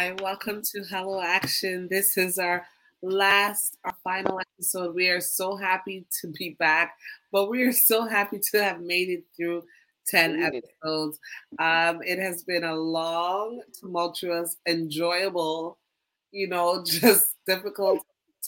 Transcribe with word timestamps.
Hi, 0.00 0.12
welcome 0.22 0.62
to 0.72 0.82
Hello 0.84 1.20
Action. 1.20 1.86
This 1.90 2.16
is 2.16 2.38
our 2.38 2.64
last, 3.02 3.76
our 3.84 3.94
final 4.02 4.40
episode. 4.40 4.94
We 4.94 5.10
are 5.10 5.20
so 5.20 5.56
happy 5.56 6.06
to 6.22 6.28
be 6.28 6.56
back, 6.58 6.94
but 7.30 7.50
we 7.50 7.64
are 7.64 7.72
so 7.72 8.06
happy 8.06 8.40
to 8.50 8.64
have 8.64 8.80
made 8.80 9.10
it 9.10 9.24
through 9.36 9.62
10 10.06 10.42
episodes. 10.42 11.18
Um, 11.58 12.00
it 12.02 12.18
has 12.18 12.44
been 12.44 12.64
a 12.64 12.74
long, 12.74 13.60
tumultuous, 13.78 14.56
enjoyable, 14.66 15.76
you 16.32 16.48
know, 16.48 16.82
just 16.86 17.36
difficult 17.46 17.98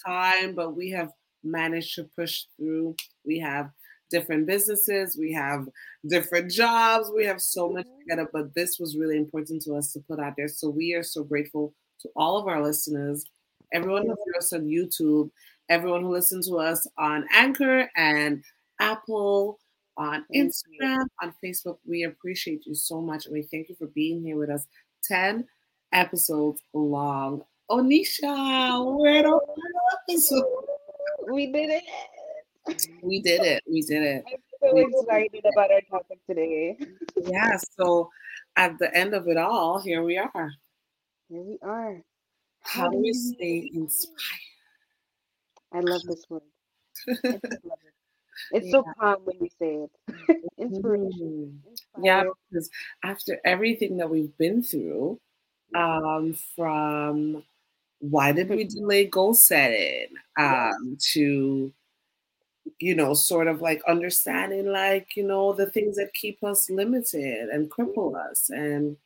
time, 0.06 0.54
but 0.54 0.74
we 0.74 0.88
have 0.92 1.10
managed 1.44 1.96
to 1.96 2.04
push 2.16 2.44
through. 2.56 2.96
We 3.26 3.40
have 3.40 3.72
different 4.12 4.46
businesses, 4.46 5.16
we 5.18 5.32
have 5.32 5.68
different 6.06 6.50
jobs, 6.50 7.10
we 7.14 7.24
have 7.24 7.40
so 7.40 7.68
much 7.68 7.86
Mm-hmm. 7.86 8.00
together, 8.10 8.30
but 8.32 8.54
this 8.54 8.78
was 8.78 8.96
really 8.96 9.16
important 9.16 9.62
to 9.62 9.74
us 9.74 9.92
to 9.92 10.00
put 10.00 10.20
out 10.20 10.34
there. 10.36 10.48
So 10.48 10.68
we 10.70 10.94
are 10.94 11.02
so 11.02 11.24
grateful 11.24 11.74
to 12.02 12.08
all 12.14 12.36
of 12.36 12.46
our 12.46 12.62
listeners, 12.62 13.24
everyone 13.72 14.02
who 14.02 14.10
heard 14.10 14.38
us 14.38 14.52
on 14.52 14.66
YouTube, 14.66 15.30
everyone 15.68 16.02
who 16.02 16.12
listened 16.12 16.44
to 16.44 16.58
us 16.58 16.86
on 16.98 17.26
Anchor 17.34 17.90
and 17.96 18.44
Apple, 18.80 19.58
on 19.96 20.24
Instagram, 20.34 21.06
on 21.22 21.34
Facebook. 21.44 21.78
We 21.86 22.04
appreciate 22.04 22.66
you 22.66 22.74
so 22.74 23.00
much. 23.00 23.26
And 23.26 23.34
we 23.34 23.42
thank 23.42 23.68
you 23.68 23.74
for 23.74 23.86
being 23.88 24.22
here 24.22 24.36
with 24.36 24.50
us. 24.50 24.66
10 25.04 25.46
episodes 25.92 26.62
long. 26.72 27.42
Onisha, 27.70 28.96
we're 28.98 29.18
at 29.18 29.26
episode. 30.08 30.44
We 31.30 31.52
did 31.52 31.70
it. 31.70 31.84
We 33.02 33.20
did 33.20 33.42
it. 33.42 33.62
We 33.68 33.82
did 33.82 34.02
it. 34.02 34.24
I'm 34.26 34.38
so 34.60 34.76
excited 34.76 35.44
about 35.52 35.70
our 35.70 35.80
topic 35.90 36.18
today. 36.28 36.78
Yeah. 37.16 37.56
So 37.76 38.10
at 38.56 38.78
the 38.78 38.94
end 38.96 39.14
of 39.14 39.28
it 39.28 39.36
all, 39.36 39.80
here 39.80 40.02
we 40.02 40.18
are. 40.18 40.52
Here 41.28 41.42
we 41.42 41.58
are. 41.62 42.02
How 42.60 42.88
do 42.88 42.98
we 42.98 43.12
stay 43.12 43.70
inspired? 43.74 44.16
I 45.72 45.80
love 45.80 46.02
this 46.02 46.24
word. 46.28 46.42
I 47.08 47.12
love 47.24 47.40
it. 47.42 47.92
It's 48.52 48.70
so 48.70 48.84
calm 48.98 49.16
when 49.24 49.36
you 49.40 49.48
say 49.58 49.86
it. 49.86 50.50
Inspiration. 50.58 51.62
Mm. 51.66 52.04
Yeah, 52.04 52.24
because 52.50 52.70
after 53.02 53.40
everything 53.44 53.96
that 53.98 54.10
we've 54.10 54.36
been 54.38 54.62
through, 54.62 55.20
um, 55.74 56.34
from 56.56 57.42
why 58.00 58.32
did 58.32 58.48
we 58.48 58.64
delay 58.68 59.06
goal 59.06 59.34
setting, 59.34 60.08
um, 60.38 60.98
to 61.12 61.72
you 62.78 62.94
know, 62.94 63.14
sort 63.14 63.48
of 63.48 63.60
like 63.60 63.82
understanding 63.88 64.66
like, 64.66 65.16
you 65.16 65.24
know, 65.24 65.52
the 65.52 65.66
things 65.66 65.96
that 65.96 66.14
keep 66.14 66.42
us 66.42 66.68
limited 66.70 67.48
and 67.48 67.70
cripple 67.70 68.14
us 68.16 68.50
and 68.50 68.96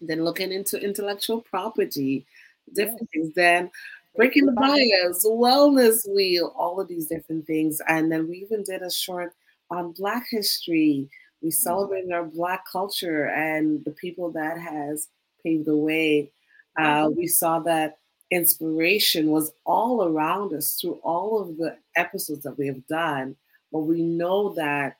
then 0.00 0.24
looking 0.24 0.52
into 0.52 0.80
intellectual 0.82 1.40
property, 1.40 2.26
different 2.74 3.08
things, 3.10 3.34
then 3.34 3.70
breaking 4.16 4.46
the 4.46 4.52
bias, 4.52 5.26
wellness 5.26 6.08
wheel, 6.08 6.54
all 6.56 6.80
of 6.80 6.88
these 6.88 7.06
different 7.06 7.46
things. 7.46 7.80
And 7.88 8.10
then 8.10 8.28
we 8.28 8.38
even 8.38 8.62
did 8.62 8.82
a 8.82 8.90
short 8.90 9.34
on 9.70 9.92
Black 9.92 10.26
history. 10.30 11.08
We 11.42 11.50
celebrated 11.50 12.12
our 12.12 12.24
Black 12.24 12.64
culture 12.70 13.26
and 13.26 13.84
the 13.84 13.92
people 13.92 14.30
that 14.32 14.58
has 14.58 15.08
paved 15.42 15.66
the 15.66 15.76
way. 15.76 16.30
Uh, 16.76 17.10
we 17.14 17.26
saw 17.26 17.58
that 17.60 17.98
inspiration 18.30 19.30
was 19.30 19.52
all 19.64 20.04
around 20.04 20.52
us 20.52 20.78
through 20.80 21.00
all 21.02 21.40
of 21.40 21.56
the 21.56 21.76
episodes 22.00 22.42
that 22.42 22.58
we 22.58 22.66
have 22.66 22.86
done. 22.88 23.36
But 23.72 23.80
we 23.80 24.02
know 24.02 24.54
that 24.54 24.96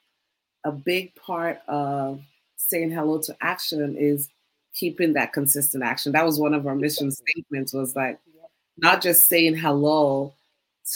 a 0.65 0.71
big 0.73 1.15
part 1.17 1.61
of 1.67 2.21
saying 2.57 2.91
hello 2.91 3.19
to 3.23 3.37
action 3.41 3.97
is 3.97 4.29
keeping 4.75 5.15
that 5.15 5.33
consistent 5.33 5.83
action. 5.83 6.13
That 6.13 6.25
was 6.25 6.39
one 6.39 6.55
of 6.55 6.67
our 6.67 6.77
mission 6.77 7.11
statements 7.11 7.73
was 7.73 7.97
like 7.97 8.21
not 8.79 9.03
just 9.03 9.27
saying 9.27 9.57
hello 9.57 10.33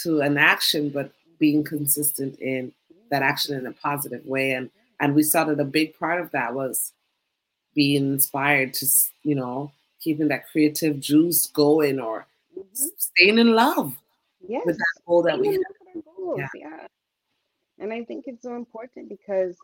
to 0.03 0.21
an 0.21 0.39
action, 0.39 0.91
but 0.91 1.11
being 1.39 1.65
consistent 1.65 2.39
in 2.39 2.73
that 3.11 3.23
action 3.23 3.57
in 3.57 3.67
a 3.67 3.73
positive 3.73 4.25
way. 4.27 4.53
And 4.53 4.71
and 5.01 5.15
we 5.15 5.23
saw 5.25 5.45
that 5.45 5.59
a 5.59 5.65
big 5.65 5.99
part 5.99 6.21
of 6.21 6.31
that 6.31 6.55
was 6.55 6.93
being 7.75 8.13
inspired 8.13 8.73
to, 8.75 8.87
you 9.25 9.35
know, 9.35 9.73
keeping 10.01 10.29
that 10.29 10.49
creative 10.51 11.01
juice 11.01 11.47
going 11.49 11.99
or 11.99 12.27
Mhm. 12.57 12.91
staying 12.99 13.39
in 13.39 13.55
love 13.55 13.97
Yes. 14.47 14.63
with 14.65 14.79
that 14.79 14.95
goal 15.07 15.23
that 15.23 15.41
we 15.41 15.49
have. 15.49 15.63
In 16.25 16.37
love 16.37 16.51
with 16.53 16.67
our 16.67 16.79
goals, 16.79 16.79
Yeah. 16.79 16.79
yeah. 16.79 16.87
And 17.79 17.93
I 17.93 18.05
think 18.05 18.25
it's 18.27 18.43
so 18.43 18.57
important 18.57 19.09
because 19.09 19.59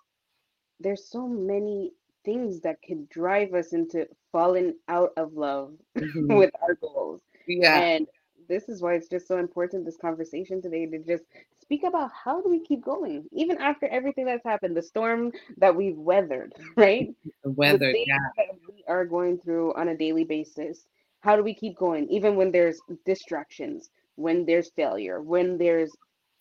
there's 0.80 1.08
so 1.10 1.26
many 1.28 1.92
things 2.24 2.60
that 2.62 2.76
could 2.86 3.08
drive 3.08 3.54
us 3.54 3.72
into 3.72 4.06
falling 4.32 4.74
out 4.88 5.12
of 5.16 5.34
love 5.34 5.74
Mhm. 5.98 6.36
with 6.38 6.50
our 6.62 6.74
goals. 6.74 7.22
Yeah. 7.46 7.80
And 7.80 8.06
this 8.48 8.68
is 8.68 8.82
why 8.82 8.94
it's 8.94 9.08
just 9.08 9.28
so 9.28 9.38
important 9.38 9.84
this 9.84 9.96
conversation 9.96 10.60
today 10.60 10.86
to 10.86 10.98
just 10.98 11.24
speak 11.60 11.84
about 11.84 12.10
how 12.12 12.40
do 12.42 12.48
we 12.50 12.60
keep 12.60 12.82
going 12.84 13.28
even 13.32 13.58
after 13.58 13.86
everything 13.88 14.24
that's 14.26 14.44
happened, 14.44 14.76
the 14.76 14.82
storm 14.82 15.32
that 15.58 15.74
we've 15.74 15.96
weathered, 15.98 16.54
right? 16.76 17.14
The 17.44 17.50
weather. 17.50 17.92
the 17.92 18.04
Yeah. 18.06 18.18
that 18.36 18.46
we 18.68 18.84
are 18.88 19.04
going 19.06 19.38
through 19.38 19.74
on 19.74 19.88
a 19.88 19.96
daily 19.96 20.24
basis. 20.24 20.86
How 21.20 21.36
do 21.36 21.42
we 21.42 21.54
keep 21.54 21.76
going 21.76 22.08
even 22.08 22.36
when 22.36 22.50
there's 22.52 22.80
distractions, 23.06 23.90
when 24.16 24.44
there's 24.46 24.70
failure, 24.70 25.20
when 25.22 25.58
there's 25.58 25.92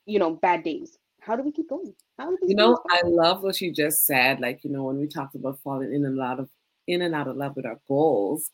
you 0.06 0.20
know 0.20 0.32
bad 0.32 0.64
days? 0.64 0.98
How 1.22 1.36
do 1.36 1.44
we 1.44 1.52
keep 1.52 1.70
going? 1.70 1.94
How 2.18 2.30
do 2.30 2.38
we 2.42 2.50
You 2.50 2.56
know, 2.56 2.80
I 2.90 3.02
love 3.04 3.44
what 3.44 3.60
you 3.62 3.74
just 3.74 4.06
said. 4.06 4.40
Like, 4.40 4.64
you 4.64 4.70
know, 4.70 4.84
when 4.84 4.98
we 4.98 5.08
talked 5.08 5.36
about 5.36 5.60
falling 5.60 5.94
in 5.94 6.06
and 6.06 6.20
out 6.20 6.40
of 6.40 6.50
in 6.88 7.02
and 7.02 7.14
out 7.14 7.28
of 7.28 7.38
love 7.38 7.56
with 7.56 7.66
our 7.66 7.80
goals. 7.88 8.52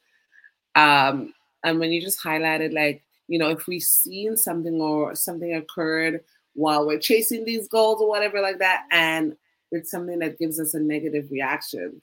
Um, 0.76 1.34
and 1.64 1.80
when 1.80 1.92
you 1.92 2.02
just 2.02 2.22
highlighted, 2.22 2.74
like, 2.74 3.03
you 3.28 3.40
know, 3.40 3.50
if 3.50 3.66
we've 3.66 3.82
seen 3.82 4.38
something 4.38 4.80
or 4.82 5.16
something 5.16 5.56
occurred 5.56 6.22
while 6.53 6.86
we're 6.86 7.00
chasing 7.00 7.46
these 7.46 7.68
goals 7.68 8.02
or 8.02 8.08
whatever 8.08 8.41
like 8.41 8.59
that, 8.59 8.84
and 8.91 9.36
it's 9.72 9.90
something 9.90 10.20
that 10.20 10.38
gives 10.38 10.59
us 10.59 10.74
a 10.74 10.80
negative 10.80 11.30
reaction. 11.32 12.02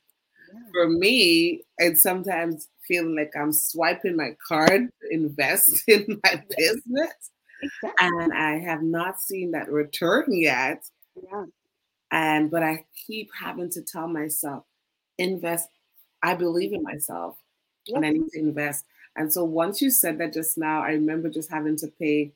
Yeah. 0.52 0.60
For 0.72 0.88
me, 0.88 1.62
it's 1.78 2.02
sometimes 2.02 2.68
feeling 2.86 3.14
like 3.14 3.32
I'm 3.38 3.52
swiping 3.52 4.16
my 4.16 4.36
card 4.46 4.70
to 4.70 5.08
invest 5.10 5.84
in 5.88 6.20
my 6.24 6.42
business, 6.56 7.30
Exactly. 7.62 7.90
and 8.00 8.32
I 8.32 8.58
have 8.58 8.82
not 8.82 9.20
seen 9.22 9.52
that 9.52 9.70
return 9.70 10.24
yet 10.32 10.84
Yeah. 11.22 11.46
and 12.10 12.50
but 12.50 12.62
I 12.62 12.84
keep 13.06 13.30
having 13.38 13.70
to 13.70 13.82
tell 13.82 14.08
myself, 14.08 14.64
invest. 15.18 15.68
I 16.22 16.34
believe 16.34 16.72
in 16.72 16.82
myself, 16.82 17.36
and 17.88 18.04
I 18.06 18.10
need 18.10 18.28
to 18.32 18.38
invest. 18.40 18.84
And 19.16 19.32
so 19.32 19.44
once 19.44 19.82
you 19.82 19.90
said 19.90 20.18
that 20.18 20.32
just 20.32 20.56
now, 20.58 20.82
I 20.82 20.90
remember 20.92 21.28
just 21.28 21.50
having 21.50 21.76
to 21.78 21.88
pay 21.88 22.32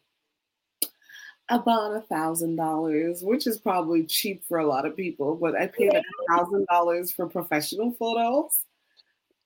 about 1.48 1.94
a 1.96 2.00
thousand 2.00 2.56
dollars, 2.56 3.22
which 3.22 3.46
is 3.46 3.58
probably 3.58 4.04
cheap 4.04 4.42
for 4.48 4.58
a 4.58 4.66
lot 4.66 4.84
of 4.84 4.96
people, 4.96 5.36
but 5.36 5.54
I 5.54 5.68
paid 5.68 5.94
a 5.94 6.02
thousand 6.28 6.66
dollars 6.70 7.12
for 7.12 7.26
professional 7.28 7.92
photos 7.92 8.64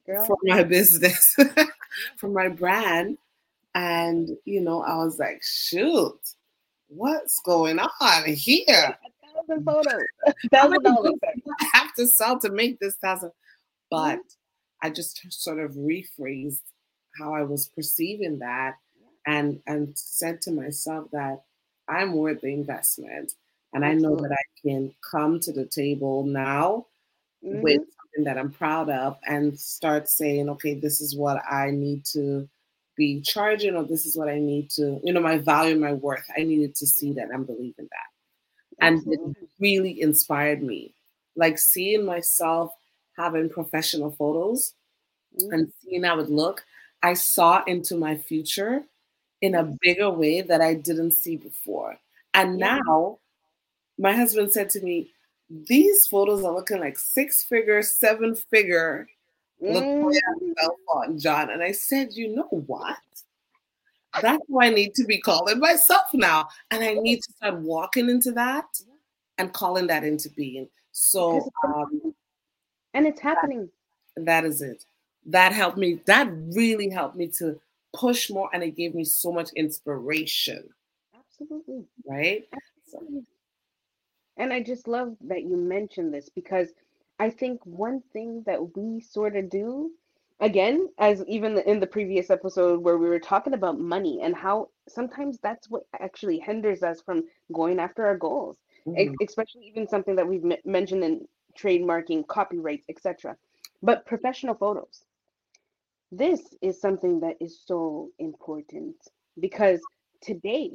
Girl. 0.07 0.25
for 0.27 0.39
my 0.45 0.63
business, 0.63 1.37
for 2.17 2.29
my 2.29 2.49
brand. 2.49 3.19
And 3.75 4.29
you 4.45 4.61
know, 4.61 4.83
I 4.83 4.97
was 4.97 5.19
like, 5.19 5.41
shoot, 5.43 6.19
what's 6.89 7.41
going 7.41 7.79
on 7.79 8.25
here? 8.27 8.99
A 9.05 9.47
thousand 9.49 9.65
photos. 9.65 10.03
A 10.27 10.49
thousand 10.51 10.83
dollars. 10.83 11.15
I 11.61 11.65
have 11.73 11.95
to 11.95 12.07
sell 12.07 12.39
to 12.41 12.51
make 12.51 12.79
this 12.81 12.97
thousand? 12.97 13.33
But 13.91 14.21
I 14.83 14.91
just 14.91 15.21
sort 15.33 15.59
of 15.61 15.73
rephrased 15.73 16.63
how 17.19 17.35
I 17.35 17.43
was 17.43 17.69
perceiving 17.69 18.39
that 18.39 18.77
and 19.27 19.61
and 19.67 19.93
said 19.97 20.41
to 20.43 20.53
myself 20.53 21.09
that 21.13 21.43
I'm 21.89 22.15
worth 22.15 22.41
the 22.41 22.53
investment. 22.53 23.33
And 23.73 23.85
I 23.85 23.95
know 23.95 24.17
that 24.17 24.33
I 24.33 24.43
can 24.63 24.93
come 25.09 25.39
to 25.41 25.53
the 25.53 25.65
table 25.65 26.25
now 26.25 26.87
Mhm. 27.45 27.63
with 27.63 27.83
something 27.97 28.25
that 28.25 28.39
I'm 28.39 28.51
proud 28.51 28.91
of 28.91 29.17
and 29.27 29.59
start 29.59 30.09
saying, 30.09 30.49
okay, 30.51 30.75
this 30.75 31.01
is 31.01 31.17
what 31.17 31.43
I 31.51 31.71
need 31.71 32.05
to 32.07 32.49
be 33.01 33.23
charging, 33.23 33.75
or 33.77 33.85
this 33.85 34.07
is 34.07 34.17
what 34.19 34.29
I 34.29 34.39
need 34.39 34.71
to, 34.79 35.01
you 35.05 35.13
know, 35.15 35.23
my 35.23 35.39
value, 35.39 35.77
my 35.79 35.95
worth. 35.95 36.27
I 36.39 36.43
needed 36.45 36.75
to 36.77 36.87
see 36.87 37.13
that 37.15 37.31
and 37.31 37.47
believe 37.47 37.77
in 37.79 37.89
that 37.97 38.09
and 38.81 39.03
it 39.07 39.21
really 39.59 40.01
inspired 40.01 40.63
me. 40.63 40.95
Like 41.37 41.59
seeing 41.59 42.05
myself 42.05 42.73
having 43.17 43.49
professional 43.51 44.11
photos 44.11 44.75
Mhm. 45.39 45.53
and 45.55 45.73
seeing 45.83 46.05
how 46.05 46.21
it 46.21 46.31
look, 46.31 46.65
I 47.03 47.15
saw 47.15 47.65
into 47.65 47.97
my 47.97 48.17
future 48.17 48.85
in 49.43 49.55
a 49.55 49.65
bigger 49.83 50.11
way 50.11 50.43
that 50.43 50.61
I 50.61 50.75
didn't 50.75 51.13
see 51.13 51.37
before. 51.37 51.99
And 52.35 52.59
Yeah. 52.61 52.79
now 52.87 53.19
my 53.99 54.15
husband 54.15 54.53
said 54.53 54.71
to 54.71 54.81
me, 54.81 55.13
these 55.51 56.07
photos 56.07 56.45
are 56.45 56.55
looking 56.55 56.81
like 56.81 56.99
six 56.99 57.43
figure, 57.45 57.83
seven 57.83 58.35
figure 58.37 59.09
Latoya 59.63 60.21
Mhm. 60.41 60.55
Belfont, 60.57 61.21
John. 61.21 61.51
And 61.51 61.63
I 61.63 61.73
said, 61.73 62.13
you 62.15 62.35
know 62.35 62.49
what? 62.67 62.97
That's 64.21 64.43
who 64.49 64.61
I 64.61 64.71
need 64.71 64.95
to 64.95 65.05
be 65.05 65.21
calling 65.21 65.61
myself 65.61 66.13
now. 66.15 66.49
And 66.71 66.83
I 66.83 66.95
need 66.95 67.23
to 67.23 67.33
start 67.33 67.59
walking 67.59 68.09
into 68.11 68.33
that 68.33 68.67
and 69.39 69.53
calling 69.53 69.87
that 69.87 70.03
into 70.05 70.29
being. 70.31 70.69
So 70.93 71.49
um, 71.65 72.15
and 72.95 73.07
it's 73.07 73.21
happening. 73.21 73.69
that 74.17 74.45
is 74.45 74.63
it. 74.63 74.85
that 75.27 75.53
helped 75.53 75.79
me. 75.79 76.01
That 76.07 76.29
really 76.33 76.89
helped 76.89 77.17
me 77.17 77.29
to 77.39 77.61
push 77.93 78.31
more, 78.31 78.51
and 78.53 78.63
it 78.63 78.77
gave 78.77 78.95
me 78.95 79.05
so 79.05 79.31
much 79.33 79.51
inspiration. 79.55 80.69
Absolutely. 81.15 81.85
Right. 82.05 82.49
Absolutely. 82.87 83.27
And 84.37 84.53
I 84.53 84.63
just 84.63 84.89
love 84.89 85.17
that 85.23 85.43
you 85.43 85.57
mentioned 85.57 86.13
this 86.13 86.29
because 86.29 86.73
I 87.21 87.29
think 87.29 87.61
one 87.67 88.03
thing 88.15 88.43
that 88.47 88.75
we 88.75 89.01
sort 89.03 89.37
of 89.37 89.51
do, 89.51 89.91
again, 90.41 90.89
as 90.99 91.23
even 91.29 91.59
in 91.59 91.79
the 91.79 91.87
previous 91.87 92.31
episode 92.31 92.83
where 92.83 92.97
we 92.97 93.11
were 93.11 93.21
talking 93.21 93.53
about 93.53 93.79
money 93.79 94.21
and 94.23 94.35
how 94.35 94.71
sometimes 94.89 95.39
that's 95.43 95.69
what 95.69 95.83
actually 96.01 96.39
hinders 96.39 96.83
us 96.83 97.03
from 97.03 97.25
going 97.53 97.79
after 97.79 98.07
our 98.07 98.17
goals, 98.17 98.57
mm-hmm. 98.87 99.13
especially 99.23 99.67
even 99.67 99.87
something 99.87 100.17
that 100.17 100.27
we've 100.27 100.45
m- 100.47 100.57
mentioned 100.65 101.05
in 101.05 101.29
trademarking, 101.59 102.27
copyrights, 102.27 102.87
etc. 102.89 103.37
But 103.83 104.07
professional 104.07 104.55
photos. 104.55 105.05
This 106.11 106.41
is 106.63 106.81
something 106.81 107.21
that 107.21 107.37
is 107.39 107.61
so 107.67 108.09
important 108.19 108.97
because 109.39 109.81
today 110.23 110.73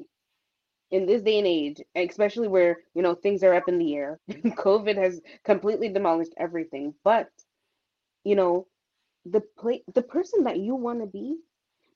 in 0.95 1.05
this 1.05 1.21
day 1.21 1.37
and 1.39 1.47
age, 1.47 1.81
especially 1.95 2.47
where 2.47 2.77
you 2.93 3.01
know 3.01 3.13
things 3.13 3.43
are 3.43 3.53
up 3.53 3.67
in 3.67 3.77
the 3.77 3.95
air, 3.95 4.17
COVID 4.29 4.95
has 4.95 5.21
completely 5.43 5.89
demolished 5.89 6.33
everything. 6.37 6.93
But 7.03 7.29
you 8.23 8.35
know, 8.35 8.67
the 9.25 9.41
play, 9.59 9.83
the 9.93 10.01
person 10.01 10.45
that 10.45 10.57
you 10.57 10.73
want 10.73 11.01
to 11.01 11.05
be, 11.07 11.35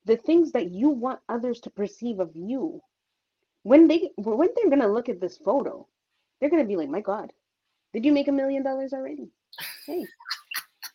the 0.04 0.18
things 0.18 0.52
that 0.52 0.72
you 0.72 0.90
want 0.90 1.22
others 1.30 1.62
to 1.62 1.70
perceive 1.70 2.20
of 2.20 2.32
you, 2.36 2.82
when 3.64 3.88
they 3.88 4.12
when 4.18 4.50
they're 4.56 4.70
gonna 4.70 4.92
look 4.92 5.08
at 5.08 5.22
this 5.22 5.38
photo, 5.38 5.88
they're 6.40 6.50
gonna 6.50 6.66
be 6.66 6.76
like, 6.76 6.90
"My 6.90 7.02
God, 7.02 7.32
did 7.94 8.04
you 8.04 8.12
make 8.12 8.28
a 8.28 8.34
million 8.34 8.64
dollars 8.64 8.92
already?" 8.92 9.30
Hey, 9.88 10.06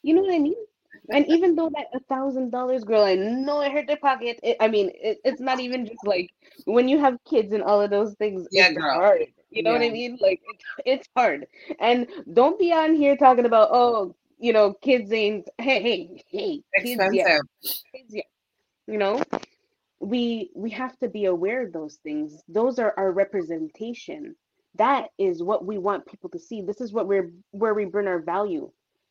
you 0.02 0.14
know 0.14 0.20
what 0.22 0.34
I 0.34 0.38
mean? 0.38 0.62
And 1.10 1.26
even 1.28 1.54
though 1.54 1.70
that 1.74 1.86
a 1.94 2.00
thousand 2.00 2.50
dollars 2.50 2.84
girl 2.84 3.02
i 3.02 3.14
know 3.14 3.60
it 3.60 3.72
hurt 3.72 3.86
their 3.86 3.96
pocket. 3.96 4.38
It, 4.42 4.56
i 4.60 4.68
mean 4.68 4.90
it, 4.94 5.18
it's 5.24 5.40
not 5.40 5.60
even 5.60 5.86
just 5.86 6.04
like 6.06 6.30
when 6.64 6.88
you 6.88 6.98
have 6.98 7.18
kids 7.28 7.52
and 7.52 7.62
all 7.62 7.80
of 7.80 7.90
those 7.90 8.14
things 8.14 8.46
yeah, 8.50 8.68
it's 8.68 8.78
girl. 8.78 8.94
hard. 8.94 9.26
You 9.50 9.62
know 9.62 9.72
yeah. 9.72 9.78
what 9.78 9.86
i 9.86 9.90
mean? 9.90 10.18
Like 10.20 10.40
it, 10.42 10.82
it's 10.84 11.08
hard. 11.16 11.46
And 11.78 12.08
don't 12.32 12.58
be 12.58 12.72
on 12.72 12.94
here 12.94 13.16
talking 13.16 13.46
about 13.46 13.68
oh 13.70 14.14
you 14.38 14.52
know 14.52 14.74
kids 14.74 15.12
ain't 15.12 15.48
hey 15.58 15.82
hey 15.82 16.22
hey 16.28 16.62
kids, 16.82 17.02
yeah. 17.12 17.38
kids 17.62 18.08
yeah. 18.10 18.22
You 18.86 18.98
know? 18.98 19.22
We 20.00 20.50
we 20.54 20.70
have 20.70 20.98
to 20.98 21.08
be 21.08 21.26
aware 21.26 21.62
of 21.66 21.72
those 21.72 21.98
things. 22.02 22.42
Those 22.48 22.78
are 22.78 22.92
our 22.96 23.12
representation. 23.12 24.34
That 24.76 25.08
is 25.18 25.42
what 25.42 25.64
we 25.64 25.78
want 25.78 26.04
people 26.06 26.28
to 26.30 26.38
see. 26.38 26.60
This 26.60 26.80
is 26.80 26.92
what 26.92 27.06
we're 27.06 27.32
where 27.52 27.74
we 27.74 27.84
bring 27.84 28.08
our 28.08 28.20
value. 28.20 28.70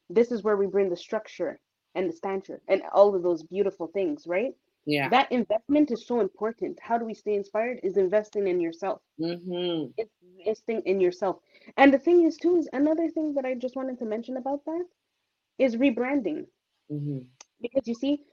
This 0.10 0.32
is 0.32 0.44
where 0.44 0.58
we 0.58 0.68
bring 0.68 0.90
the 0.90 0.98
structure 0.98 1.60
and 1.96 2.10
the 2.10 2.14
stature 2.14 2.62
and 2.68 2.82
all 2.94 3.16
of 3.16 3.24
those 3.24 3.44
beautiful 3.44 3.88
things, 3.88 4.26
right? 4.28 4.54
Yeah. 4.86 5.10
That 5.10 5.32
investment 5.32 5.92
is 5.92 6.06
so 6.06 6.20
important. 6.20 6.80
How 6.82 6.98
do 6.98 7.06
we 7.06 7.14
stay 7.14 7.36
inspired? 7.36 7.80
Is 7.84 7.98
investing 7.98 8.48
in 8.48 8.60
yourself. 8.60 9.02
Mm-hmm. 9.20 9.92
It's 9.98 10.12
investing 10.38 10.82
in 10.86 11.00
yourself. 11.00 11.38
And 11.78 11.94
the 11.94 12.00
thing 12.00 12.26
is, 12.26 12.38
too, 12.38 12.58
is 12.58 12.68
another 12.74 13.10
thing 13.10 13.34
that 13.36 13.46
I 13.46 13.54
just 13.54 13.76
wanted 13.76 14.00
to 14.00 14.06
mention 14.06 14.38
about 14.38 14.66
that 14.66 14.86
is 15.58 15.78
rebranding. 15.78 16.48
Mm-hmm. 16.92 17.20
Because 17.62 17.88
you 17.88 17.96
see, 17.96 18.24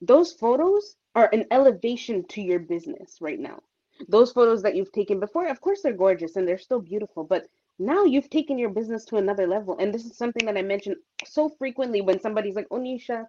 those 0.00 0.32
photos 0.32 0.96
are 1.14 1.28
an 1.32 1.44
elevation 1.50 2.24
to 2.28 2.42
your 2.42 2.58
business 2.58 3.18
right 3.20 3.38
now. 3.38 3.60
Those 4.08 4.32
photos 4.32 4.62
that 4.62 4.74
you've 4.74 4.92
taken 4.92 5.20
before, 5.20 5.46
of 5.46 5.60
course, 5.60 5.82
they're 5.82 5.92
gorgeous 5.92 6.36
and 6.36 6.48
they're 6.48 6.58
still 6.58 6.80
beautiful, 6.80 7.22
but 7.22 7.46
now 7.80 8.04
you've 8.04 8.28
taken 8.28 8.58
your 8.58 8.68
business 8.68 9.06
to 9.06 9.16
another 9.16 9.46
level. 9.46 9.78
And 9.78 9.92
this 9.92 10.04
is 10.04 10.16
something 10.16 10.44
that 10.44 10.56
I 10.58 10.62
mention 10.62 10.96
so 11.24 11.48
frequently 11.48 12.02
when 12.02 12.20
somebody's 12.20 12.54
like, 12.54 12.68
Onisha, 12.68 13.24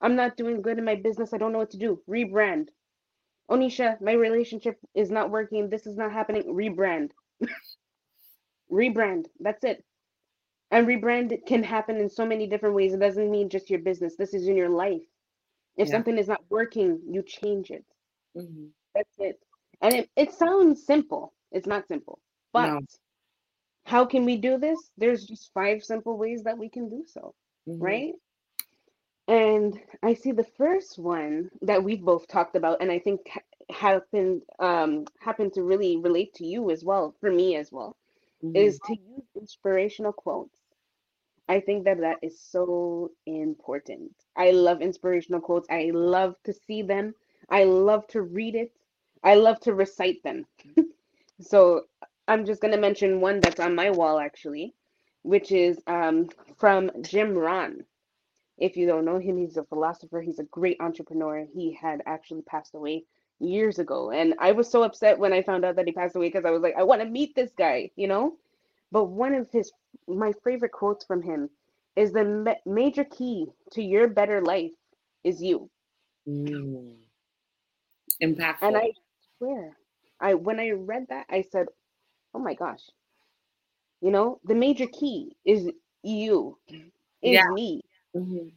I'm 0.00 0.16
not 0.16 0.38
doing 0.38 0.62
good 0.62 0.78
in 0.78 0.84
my 0.86 0.94
business. 0.94 1.34
I 1.34 1.38
don't 1.38 1.52
know 1.52 1.58
what 1.58 1.70
to 1.72 1.76
do. 1.76 2.00
Rebrand. 2.08 2.68
Onisha, 3.50 4.00
my 4.00 4.12
relationship 4.12 4.78
is 4.94 5.10
not 5.10 5.30
working. 5.30 5.68
This 5.68 5.86
is 5.86 5.98
not 5.98 6.12
happening. 6.12 6.44
Rebrand. 6.44 7.10
rebrand. 8.72 9.26
That's 9.38 9.64
it. 9.64 9.84
And 10.70 10.86
rebrand 10.86 11.36
can 11.46 11.62
happen 11.62 11.96
in 11.98 12.08
so 12.08 12.24
many 12.24 12.46
different 12.46 12.76
ways. 12.76 12.94
It 12.94 13.00
doesn't 13.00 13.30
mean 13.30 13.50
just 13.50 13.68
your 13.68 13.80
business. 13.80 14.16
This 14.16 14.32
is 14.32 14.48
in 14.48 14.56
your 14.56 14.70
life. 14.70 15.02
If 15.76 15.88
yeah. 15.88 15.92
something 15.92 16.16
is 16.16 16.28
not 16.28 16.40
working, 16.48 17.00
you 17.06 17.22
change 17.22 17.70
it. 17.70 17.84
Mm-hmm. 18.34 18.66
That's 18.94 19.14
it. 19.18 19.40
And 19.82 19.94
it, 19.94 20.10
it 20.16 20.32
sounds 20.32 20.86
simple. 20.86 21.34
It's 21.52 21.66
not 21.66 21.86
simple. 21.86 22.18
But 22.52 22.68
no. 22.68 22.80
How 23.84 24.04
can 24.04 24.24
we 24.24 24.36
do 24.36 24.58
this? 24.58 24.78
There's 24.96 25.24
just 25.24 25.52
five 25.52 25.82
simple 25.82 26.16
ways 26.16 26.44
that 26.44 26.58
we 26.58 26.68
can 26.68 26.88
do 26.88 27.04
so, 27.06 27.34
mm-hmm. 27.68 27.82
right? 27.82 28.12
And 29.28 29.78
I 30.02 30.14
see 30.14 30.32
the 30.32 30.46
first 30.56 30.98
one 30.98 31.50
that 31.62 31.82
we've 31.82 32.02
both 32.02 32.26
talked 32.26 32.56
about, 32.56 32.78
and 32.80 32.90
I 32.90 32.98
think 32.98 33.20
happened 33.70 34.42
um, 34.58 35.04
happened 35.20 35.52
to 35.54 35.62
really 35.62 35.96
relate 35.96 36.34
to 36.34 36.46
you 36.46 36.70
as 36.70 36.84
well, 36.84 37.14
for 37.20 37.30
me 37.30 37.56
as 37.56 37.70
well, 37.70 37.96
mm-hmm. 38.44 38.56
is 38.56 38.78
to 38.86 38.92
use 38.94 39.26
inspirational 39.36 40.12
quotes. 40.12 40.58
I 41.48 41.60
think 41.60 41.84
that 41.84 42.00
that 42.00 42.18
is 42.22 42.40
so 42.40 43.10
important. 43.26 44.12
I 44.36 44.52
love 44.52 44.82
inspirational 44.82 45.40
quotes. 45.40 45.68
I 45.68 45.90
love 45.92 46.36
to 46.44 46.52
see 46.52 46.82
them. 46.82 47.14
I 47.48 47.64
love 47.64 48.06
to 48.08 48.22
read 48.22 48.54
it. 48.54 48.72
I 49.24 49.34
love 49.34 49.58
to 49.60 49.74
recite 49.74 50.22
them. 50.22 50.46
so 51.40 51.82
I'm 52.30 52.46
just 52.46 52.60
going 52.60 52.72
to 52.72 52.80
mention 52.80 53.20
one 53.20 53.40
that's 53.40 53.58
on 53.58 53.74
my 53.74 53.90
wall 53.90 54.20
actually, 54.20 54.72
which 55.22 55.50
is 55.50 55.80
um, 55.88 56.28
from 56.58 56.90
Jim 57.02 57.34
Rohn. 57.34 57.84
If 58.56 58.76
you 58.76 58.86
don't 58.86 59.04
know 59.04 59.18
him, 59.18 59.36
he's 59.36 59.56
a 59.56 59.64
philosopher. 59.64 60.20
He's 60.20 60.38
a 60.38 60.44
great 60.44 60.76
entrepreneur. 60.80 61.44
He 61.52 61.72
had 61.72 62.02
actually 62.06 62.42
passed 62.42 62.76
away 62.76 63.04
years 63.40 63.80
ago. 63.80 64.12
And 64.12 64.34
I 64.38 64.52
was 64.52 64.70
so 64.70 64.84
upset 64.84 65.18
when 65.18 65.32
I 65.32 65.42
found 65.42 65.64
out 65.64 65.74
that 65.74 65.86
he 65.86 65.92
passed 65.92 66.14
away 66.14 66.28
because 66.28 66.44
I 66.44 66.50
was 66.50 66.62
like, 66.62 66.76
I 66.78 66.84
want 66.84 67.02
to 67.02 67.08
meet 67.08 67.34
this 67.34 67.50
guy, 67.58 67.90
you 67.96 68.06
know? 68.06 68.36
But 68.92 69.06
one 69.06 69.34
of 69.34 69.50
his, 69.50 69.72
my 70.06 70.32
favorite 70.44 70.72
quotes 70.72 71.04
from 71.04 71.22
him 71.22 71.50
is 71.96 72.12
the 72.12 72.24
ma- 72.24 72.54
major 72.64 73.04
key 73.04 73.46
to 73.72 73.82
your 73.82 74.06
better 74.06 74.40
life 74.40 74.70
is 75.24 75.42
you. 75.42 75.68
Mm. 76.28 76.94
Impactful. 78.22 78.62
And 78.62 78.76
I 78.76 78.92
swear, 79.38 79.76
I 80.20 80.34
when 80.34 80.60
I 80.60 80.70
read 80.70 81.06
that, 81.08 81.26
I 81.30 81.42
said, 81.50 81.66
oh 82.34 82.38
my 82.38 82.54
gosh 82.54 82.82
you 84.00 84.10
know 84.10 84.40
the 84.44 84.54
major 84.54 84.86
key 84.86 85.36
is 85.44 85.68
you 86.02 86.56
is 86.68 86.82
yeah. 87.22 87.42
me 87.52 87.82
mm-hmm. 88.16 88.48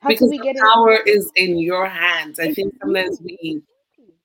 How 0.00 0.10
because 0.10 0.30
we 0.30 0.38
get 0.38 0.54
the 0.54 0.62
power 0.62 0.96
is 1.06 1.30
in 1.34 1.58
your 1.58 1.88
hands. 1.88 2.38
I 2.38 2.52
think 2.54 2.74
sometimes 2.80 3.20
we 3.20 3.62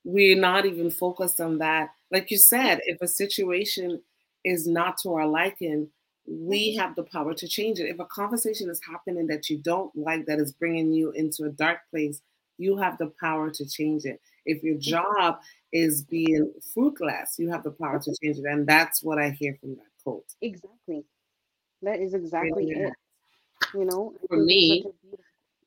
we're 0.03 0.39
not 0.39 0.65
even 0.65 0.91
focused 0.91 1.41
on 1.41 1.57
that. 1.59 1.89
Like 2.11 2.29
you 2.29 2.37
said, 2.37 2.81
if 2.85 3.01
a 3.01 3.07
situation 3.07 4.01
is 4.43 4.67
not 4.67 4.97
to 5.01 5.13
our 5.13 5.25
liking, 5.25 5.89
we 6.27 6.71
mm-hmm. 6.71 6.81
have 6.81 6.95
the 6.95 7.03
power 7.03 7.33
to 7.33 7.47
change 7.47 7.79
it. 7.79 7.89
If 7.89 7.99
a 7.99 8.05
conversation 8.05 8.69
is 8.69 8.81
happening 8.87 9.27
that 9.27 9.49
you 9.49 9.57
don't 9.57 9.95
like, 9.95 10.25
that 10.27 10.39
is 10.39 10.51
bringing 10.51 10.93
you 10.93 11.11
into 11.11 11.45
a 11.45 11.49
dark 11.49 11.79
place, 11.89 12.21
you 12.57 12.77
have 12.77 12.97
the 12.99 13.11
power 13.19 13.49
to 13.49 13.65
change 13.67 14.05
it. 14.05 14.21
If 14.45 14.61
your 14.61 14.77
job 14.77 15.39
is 15.73 16.03
being 16.03 16.53
fruitless, 16.73 17.35
you 17.39 17.49
have 17.49 17.63
the 17.63 17.71
power 17.71 17.99
to 17.99 18.15
change 18.23 18.37
it. 18.37 18.45
And 18.45 18.65
that's 18.65 19.03
what 19.03 19.17
I 19.17 19.31
hear 19.31 19.57
from 19.59 19.71
that 19.75 19.87
quote. 20.03 20.23
Exactly. 20.39 21.03
That 21.81 21.99
is 21.99 22.13
exactly 22.13 22.67
yeah. 22.69 22.87
it. 22.87 22.93
You 23.73 23.85
know, 23.85 24.13
for 24.29 24.37
me, 24.37 24.85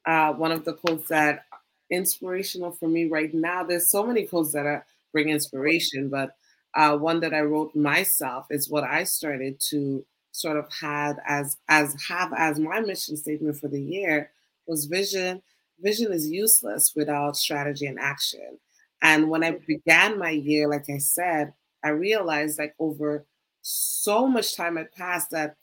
uh, 0.07 0.33
one 0.33 0.53
of 0.53 0.65
the 0.65 0.75
quotes 0.75 1.09
that 1.09 1.45
inspirational 1.91 2.71
for 2.71 2.89
me 2.89 3.07
right 3.07 3.35
now, 3.35 3.65
there's 3.65 3.91
so 3.91 4.07
many 4.07 4.25
quotes 4.25 4.53
that 4.53 4.65
are, 4.65 4.87
bring 5.13 5.29
inspiration, 5.29 6.09
but 6.09 6.37
uh, 6.75 6.97
one 6.97 7.21
that 7.21 7.35
I 7.35 7.41
wrote 7.41 7.75
myself 7.75 8.47
is 8.51 8.71
what 8.71 8.85
I 8.85 9.05
started 9.05 9.59
to 9.71 10.05
sort 10.31 10.59
of 10.59 10.71
had 10.81 11.17
as 11.27 11.57
as 11.69 11.97
have 12.09 12.33
as 12.37 12.59
my 12.59 12.81
mission 12.81 13.17
statement 13.17 13.59
for 13.59 13.69
the 13.69 13.81
year 13.81 14.31
was 14.67 14.85
vision. 14.85 15.43
Vision 15.81 16.13
is 16.13 16.29
useless 16.29 16.93
without 16.95 17.37
strategy 17.37 17.87
and 17.87 17.99
action. 17.99 18.59
And 19.03 19.29
when 19.29 19.45
I 19.45 19.59
began 19.67 20.19
my 20.19 20.31
year, 20.31 20.69
like 20.69 20.89
I 20.89 20.99
said, 20.99 21.53
I 21.85 21.91
realized 21.91 22.59
like 22.59 22.75
over 22.79 23.25
so 23.63 24.27
much 24.27 24.57
time 24.57 24.77
had 24.77 24.93
passed 24.93 25.31
that 25.31 25.57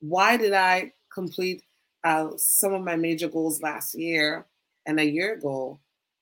why 0.00 0.36
did 0.36 0.52
I 0.52 0.92
complete 1.12 1.62
uh, 2.04 2.30
some 2.36 2.74
of 2.74 2.82
my 2.82 2.96
major 2.96 3.28
goals 3.28 3.62
last 3.62 3.94
year 3.94 4.46
and 4.86 5.00
a 5.00 5.04
year 5.04 5.34
ago 5.34 5.78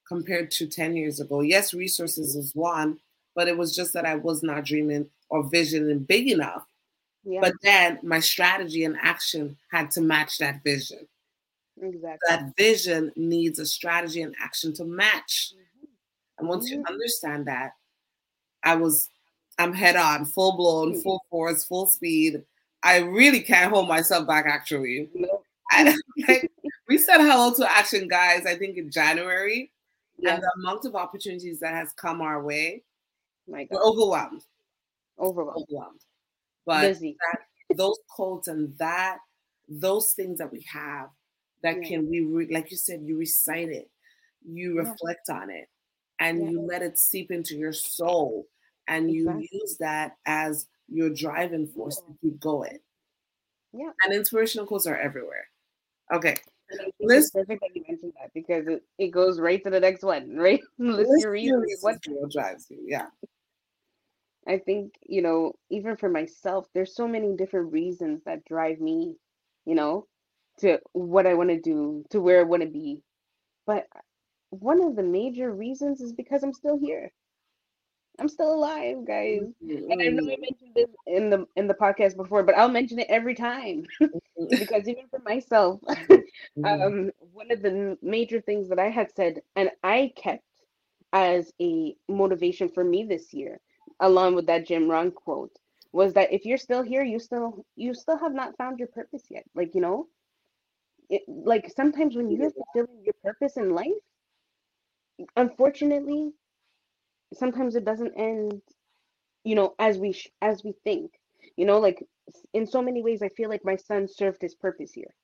compared 0.08 0.50
to 0.52 0.66
10 0.66 0.96
years 0.96 1.20
ago? 1.20 1.40
Yes, 1.40 1.74
resources 1.74 2.36
is 2.36 2.54
one, 2.54 2.98
but 3.34 3.48
it 3.48 3.56
was 3.56 3.74
just 3.74 3.92
that 3.94 4.06
I 4.06 4.14
was 4.16 4.42
not 4.42 4.64
dreaming 4.64 5.08
or 5.30 5.48
visioning 5.48 6.00
big 6.00 6.30
enough. 6.30 6.64
Yeah. 7.24 7.40
But 7.40 7.54
then 7.62 7.98
my 8.02 8.20
strategy 8.20 8.84
and 8.84 8.96
action 9.02 9.56
had 9.70 9.90
to 9.92 10.00
match 10.00 10.38
that 10.38 10.62
vision. 10.62 11.08
Exactly. 11.80 12.18
That 12.28 12.52
vision 12.56 13.12
needs 13.16 13.58
a 13.58 13.66
strategy 13.66 14.22
and 14.22 14.34
action 14.40 14.72
to 14.74 14.84
match. 14.84 15.52
And 16.38 16.48
once 16.48 16.70
mm-hmm. 16.70 16.80
you 16.80 16.86
understand 16.88 17.46
that, 17.46 17.72
I 18.62 18.76
was, 18.76 19.08
I'm 19.58 19.72
head 19.72 19.96
on, 19.96 20.24
full 20.24 20.56
blown, 20.56 20.92
mm-hmm. 20.92 21.02
full 21.02 21.22
force, 21.30 21.64
full 21.64 21.86
speed. 21.86 22.42
I 22.82 22.98
really 22.98 23.40
can't 23.40 23.72
hold 23.72 23.88
myself 23.88 24.26
back. 24.26 24.46
Actually, 24.46 25.08
no. 25.14 25.42
I, 25.70 25.94
like, 26.28 26.50
we 26.88 26.98
said 26.98 27.18
hello 27.18 27.52
to 27.54 27.70
Action 27.70 28.08
Guys, 28.08 28.46
I 28.46 28.56
think 28.56 28.76
in 28.76 28.90
January. 28.90 29.70
Yeah. 30.18 30.34
And 30.34 30.42
the 30.42 30.52
amount 30.56 30.84
of 30.84 30.94
opportunities 30.94 31.60
that 31.60 31.74
has 31.74 31.92
come 31.92 32.20
our 32.20 32.42
way, 32.42 32.82
My 33.48 33.66
we're 33.70 33.82
overwhelmed. 33.82 34.42
Overwhelmed. 35.18 35.64
Overwhelmed. 35.70 36.00
But 36.66 36.82
Busy. 36.82 37.16
that, 37.20 37.76
those 37.76 37.98
codes 38.14 38.48
and 38.48 38.76
that, 38.78 39.18
those 39.68 40.12
things 40.12 40.38
that 40.38 40.52
we 40.52 40.64
have 40.72 41.08
that 41.62 41.82
Yeah. 41.82 41.88
can 41.88 42.10
we, 42.10 42.20
re- 42.20 42.52
like 42.52 42.70
you 42.70 42.76
said, 42.76 43.02
you 43.02 43.18
recite 43.18 43.70
it, 43.70 43.90
you 44.46 44.76
Yeah. 44.76 44.90
reflect 44.90 45.30
on 45.30 45.50
it, 45.50 45.68
and 46.18 46.42
Yeah. 46.42 46.50
you 46.50 46.60
let 46.60 46.82
it 46.82 46.98
seep 46.98 47.30
into 47.30 47.56
your 47.56 47.72
soul, 47.72 48.46
and 48.88 49.10
you 49.10 49.22
Exactly. 49.30 49.48
use 49.52 49.76
that 49.78 50.16
as 50.26 50.68
your 50.88 51.10
driving 51.10 51.66
force 51.66 51.96
to 51.96 52.16
keep 52.20 52.38
going. 52.40 52.78
Yeah. 53.72 53.90
And 54.04 54.12
inspirational 54.12 54.66
quotes 54.66 54.86
are 54.86 54.96
everywhere. 54.96 55.48
Okay. 56.12 56.36
And 56.70 56.80
I 56.80 56.92
it's 56.98 57.30
perfect 57.30 57.60
that 57.60 57.74
you 57.74 57.84
mentioned 57.86 58.12
that 58.20 58.32
because 58.34 58.66
it, 58.66 58.82
it 58.98 59.08
goes 59.08 59.40
right 59.40 59.62
to 59.64 59.70
the 59.70 59.80
next 59.80 60.02
one, 60.02 60.36
right? 60.36 60.60
List 60.78 61.10
List 61.10 61.22
your 61.22 61.32
reasons. 61.32 61.82
What 61.82 61.92
reasons 61.92 62.04
for 62.04 62.20
what 62.22 62.32
drives 62.32 62.66
you. 62.70 62.78
Yeah. 62.86 63.06
I 64.46 64.58
think, 64.58 64.94
you 65.02 65.22
know, 65.22 65.54
even 65.70 65.96
for 65.96 66.08
myself, 66.08 66.68
there's 66.74 66.94
so 66.94 67.08
many 67.08 67.34
different 67.34 67.72
reasons 67.72 68.22
that 68.24 68.44
drive 68.44 68.78
me, 68.78 69.16
you 69.64 69.74
know, 69.74 70.06
to 70.58 70.78
what 70.92 71.26
I 71.26 71.34
want 71.34 71.50
to 71.50 71.60
do, 71.60 72.04
to 72.10 72.20
where 72.20 72.40
I 72.40 72.44
want 72.44 72.62
to 72.62 72.68
be. 72.68 73.02
But 73.66 73.86
one 74.60 74.82
of 74.82 74.96
the 74.96 75.02
major 75.02 75.52
reasons 75.52 76.00
is 76.00 76.12
because 76.12 76.42
I'm 76.42 76.52
still 76.52 76.78
here. 76.78 77.12
I'm 78.18 78.28
still 78.28 78.54
alive, 78.54 79.04
guys. 79.06 79.40
Mm-hmm, 79.64 79.90
and 79.90 80.02
I 80.02 80.06
know 80.06 80.22
I 80.30 80.34
mm-hmm. 80.34 80.40
mentioned 80.40 80.70
this 80.74 80.90
in 81.06 81.30
the 81.30 81.46
in 81.56 81.66
the 81.66 81.74
podcast 81.74 82.16
before, 82.16 82.44
but 82.44 82.56
I'll 82.56 82.68
mention 82.68 82.98
it 83.00 83.08
every 83.08 83.34
time 83.34 83.84
mm-hmm. 84.00 84.44
because 84.50 84.88
even 84.88 85.08
for 85.10 85.18
myself, 85.20 85.80
um, 86.64 87.10
one 87.32 87.50
of 87.50 87.62
the 87.62 87.98
major 88.02 88.40
things 88.40 88.68
that 88.68 88.78
I 88.78 88.88
had 88.88 89.12
said 89.14 89.40
and 89.56 89.70
I 89.82 90.12
kept 90.16 90.44
as 91.12 91.52
a 91.60 91.96
motivation 92.08 92.68
for 92.68 92.84
me 92.84 93.04
this 93.04 93.32
year, 93.32 93.60
along 94.00 94.36
with 94.36 94.46
that 94.46 94.66
Jim 94.66 94.88
Rohn 94.88 95.10
quote, 95.10 95.56
was 95.92 96.12
that 96.14 96.32
if 96.32 96.44
you're 96.44 96.58
still 96.58 96.82
here, 96.82 97.02
you 97.02 97.18
still 97.18 97.64
you 97.74 97.94
still 97.94 98.18
have 98.18 98.34
not 98.34 98.56
found 98.56 98.78
your 98.78 98.88
purpose 98.88 99.24
yet. 99.28 99.44
Like 99.56 99.74
you 99.74 99.80
know, 99.80 100.06
it 101.10 101.22
like 101.28 101.72
sometimes 101.74 102.14
when 102.14 102.30
you're 102.30 102.50
fulfilling 102.50 103.02
your 103.04 103.14
purpose 103.24 103.56
in 103.56 103.74
life, 103.74 103.86
unfortunately, 105.36 106.32
sometimes 107.34 107.74
it 107.76 107.84
doesn't 107.84 108.14
end, 108.16 108.62
you 109.44 109.54
know, 109.54 109.74
as 109.78 109.98
we 109.98 110.12
sh- 110.12 110.30
as 110.42 110.64
we 110.64 110.72
think. 110.84 111.12
You 111.56 111.66
know, 111.66 111.78
like 111.78 112.06
in 112.52 112.66
so 112.66 112.82
many 112.82 113.02
ways, 113.02 113.22
I 113.22 113.28
feel 113.28 113.48
like 113.50 113.64
my 113.64 113.76
son 113.76 114.08
served 114.08 114.42
his 114.42 114.54
purpose 114.54 114.92
here. 114.92 115.14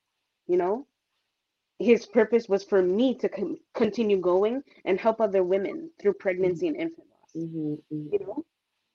You 0.47 0.57
know, 0.59 0.87
his 1.79 2.07
purpose 2.07 2.49
was 2.49 2.65
for 2.65 2.83
me 2.83 3.15
to 3.17 3.29
con- 3.29 3.59
continue 3.75 4.19
going 4.19 4.63
and 4.85 4.99
help 5.01 5.21
other 5.21 5.43
women 5.45 5.91
through 6.01 6.15
pregnancy 6.15 6.69
and 6.69 6.77
infant 6.77 7.09
loss. 7.11 7.35
Mhm, 7.35 7.83
mhm. 7.91 8.13
You 8.13 8.19
know, 8.21 8.47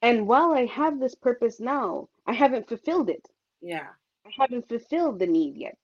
and 0.02 0.28
while 0.28 0.52
I 0.54 0.66
have 0.66 1.00
this 1.00 1.16
purpose 1.16 1.60
now, 1.60 2.10
I 2.26 2.34
haven't 2.34 2.68
fulfilled 2.68 3.10
it. 3.10 3.30
Yeah. 3.62 3.94
I 4.26 4.32
haven't 4.38 4.68
fulfilled 4.70 5.20
the 5.20 5.28
need 5.28 5.56
yet. 5.58 5.78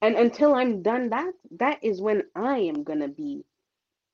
And 0.00 0.16
until 0.16 0.54
I'm 0.54 0.82
done 0.82 1.10
that, 1.10 1.34
that 1.50 1.82
is 1.84 2.00
when 2.00 2.30
I 2.34 2.58
am 2.60 2.82
gonna 2.82 3.08
be, 3.08 3.44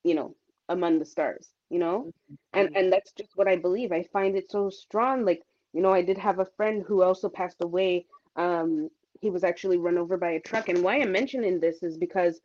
you 0.04 0.14
know, 0.14 0.34
among 0.68 0.98
the 0.98 1.04
stars, 1.04 1.50
you 1.70 1.78
know? 1.78 2.10
And 2.54 2.70
and 2.74 2.92
that's 2.92 3.12
just 3.12 3.30
what 3.36 3.48
I 3.48 3.56
believe. 3.56 3.92
I 3.92 4.02
find 4.04 4.36
it 4.36 4.50
so 4.50 4.70
strong. 4.70 5.24
Like, 5.24 5.42
you 5.72 5.80
know, 5.82 5.92
I 5.92 6.02
did 6.02 6.18
have 6.18 6.38
a 6.38 6.46
friend 6.56 6.82
who 6.86 7.02
also 7.02 7.28
passed 7.28 7.62
away. 7.62 8.06
Um, 8.36 8.90
he 9.20 9.30
was 9.30 9.44
actually 9.44 9.78
run 9.78 9.98
over 9.98 10.16
by 10.16 10.30
a 10.32 10.40
truck. 10.40 10.68
And 10.68 10.82
why 10.82 10.96
I'm 11.00 11.12
mentioning 11.12 11.60
this 11.60 11.82
is 11.82 11.96
because 11.98 12.40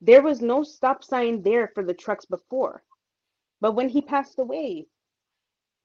there 0.00 0.22
was 0.22 0.40
no 0.42 0.62
stop 0.62 1.04
sign 1.04 1.42
there 1.42 1.68
for 1.74 1.84
the 1.84 1.94
trucks 1.94 2.24
before. 2.26 2.82
But 3.60 3.72
when 3.74 3.88
he 3.88 4.00
passed 4.02 4.38
away, 4.38 4.86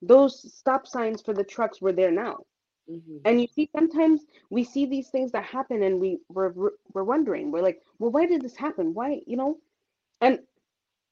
those 0.01 0.53
stop 0.53 0.87
signs 0.87 1.21
for 1.21 1.33
the 1.33 1.43
trucks 1.43 1.81
were 1.81 1.93
there 1.93 2.11
now. 2.11 2.45
Mhm. 2.89 3.21
And 3.25 3.41
you 3.41 3.47
see, 3.47 3.69
sometimes 3.75 4.25
we 4.49 4.63
see 4.63 4.85
these 4.85 5.09
things 5.09 5.31
that 5.31 5.43
happen, 5.45 5.83
and 5.83 5.99
we 5.99 6.19
we're 6.29 6.53
we're 6.93 7.03
wondering. 7.03 7.51
We're 7.51 7.61
like, 7.61 7.81
well, 7.99 8.11
why 8.11 8.25
did 8.25 8.41
this 8.41 8.55
happen? 8.57 8.93
Why, 8.93 9.21
you 9.25 9.37
know? 9.37 9.59
And 10.21 10.39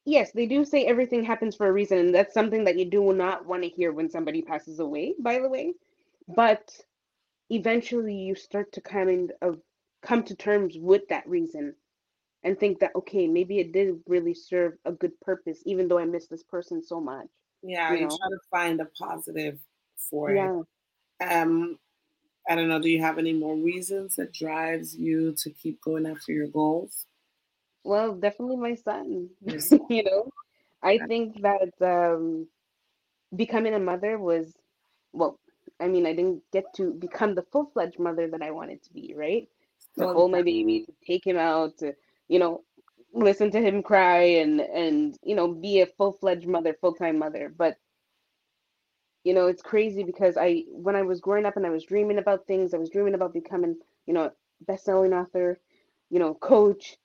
yes, 0.05 0.31
they 0.31 0.45
do 0.45 0.65
say 0.65 0.85
everything 0.85 1.23
happens 1.23 1.55
for 1.55 1.67
a 1.67 1.71
reason, 1.71 1.97
and 1.97 2.15
that's 2.15 2.33
something 2.33 2.63
that 2.65 2.77
you 2.77 2.85
do 2.85 3.13
not 3.13 3.45
want 3.45 3.63
to 3.63 3.69
hear 3.69 3.91
when 3.91 4.09
somebody 4.09 4.41
passes 4.41 4.79
away. 4.79 5.15
By 5.19 5.39
the 5.39 5.49
way, 5.49 5.73
but 6.27 6.71
eventually 7.49 8.15
you 8.15 8.35
start 8.35 8.71
to 8.73 8.81
kind 8.81 9.31
of 9.41 9.59
come 10.01 10.23
to 10.23 10.35
terms 10.35 10.77
with 10.77 11.07
that 11.09 11.27
reason, 11.27 11.75
and 12.43 12.59
think 12.59 12.79
that 12.79 12.95
okay, 12.95 13.27
maybe 13.27 13.59
it 13.59 13.71
did 13.71 13.99
really 14.07 14.33
serve 14.33 14.73
a 14.85 14.91
good 14.91 15.19
purpose, 15.21 15.61
even 15.65 15.87
though 15.87 15.99
I 15.99 16.05
miss 16.05 16.27
this 16.27 16.43
person 16.43 16.83
so 16.83 16.99
much. 16.99 17.27
Yeah. 17.63 17.93
you 17.93 17.99
You 17.99 18.07
try 18.07 18.29
to 18.29 18.39
find 18.49 18.81
a 18.81 18.85
positive 18.85 19.59
for 20.09 20.31
it. 20.31 20.35
Yeah. 20.35 20.61
Um, 21.21 21.77
I 22.49 22.55
don't 22.55 22.67
know. 22.67 22.79
Do 22.79 22.89
you 22.89 23.01
have 23.01 23.19
any 23.19 23.33
more 23.33 23.55
reasons 23.55 24.15
that 24.15 24.33
drives 24.33 24.95
you 24.95 25.33
to 25.33 25.51
keep 25.51 25.79
going 25.81 26.07
after 26.07 26.31
your 26.31 26.47
goals? 26.47 27.05
Well, 27.83 28.15
definitely 28.15 28.57
my 28.57 28.75
son. 28.75 29.29
You 29.89 30.03
know, 30.03 30.31
I 30.83 30.99
think 30.99 31.41
that 31.41 31.73
um, 31.81 32.47
becoming 33.35 33.73
a 33.73 33.79
mother 33.79 34.17
was, 34.17 34.53
well, 35.13 35.39
I 35.79 35.87
mean, 35.87 36.05
I 36.05 36.13
didn't 36.13 36.43
get 36.51 36.73
to 36.75 36.93
become 36.93 37.35
the 37.35 37.43
full 37.51 37.65
fledged 37.73 37.99
mother 37.99 38.27
that 38.29 38.41
I 38.41 38.51
wanted 38.51 38.83
to 38.83 38.93
be, 38.93 39.13
right? 39.15 39.47
To 39.99 40.07
hold 40.07 40.31
my 40.31 40.41
baby, 40.41 40.85
to 40.85 40.93
take 41.05 41.25
him 41.25 41.37
out, 41.37 41.77
to, 41.79 41.93
you 42.27 42.39
know, 42.39 42.63
listen 43.13 43.51
to 43.51 43.61
him 43.61 43.83
cry 43.83 44.21
and, 44.41 44.61
and, 44.61 45.17
you 45.23 45.35
know, 45.35 45.53
be 45.53 45.81
a 45.81 45.85
full 45.87 46.13
fledged 46.13 46.47
mother, 46.47 46.75
full 46.81 46.93
time 46.93 47.19
mother. 47.19 47.53
But, 47.55 47.77
you 49.23 49.33
know, 49.33 49.47
it's 49.47 49.61
crazy 49.61 50.03
because 50.03 50.37
I, 50.37 50.63
when 50.69 50.95
I 50.95 51.03
was 51.03 51.21
growing 51.21 51.45
up 51.45 51.57
and 51.57 51.65
I 51.65 51.69
was 51.71 51.85
dreaming 51.85 52.17
about 52.17 52.47
things, 52.47 52.73
I 52.73 52.77
was 52.77 52.89
dreaming 52.89 53.15
about 53.15 53.33
becoming, 53.33 53.77
you 54.07 54.13
know, 54.13 54.31
best 54.67 54.85
selling 54.85 55.13
author, 55.13 55.59
you 56.09 56.19
know, 56.19 56.33
coach, 56.35 56.97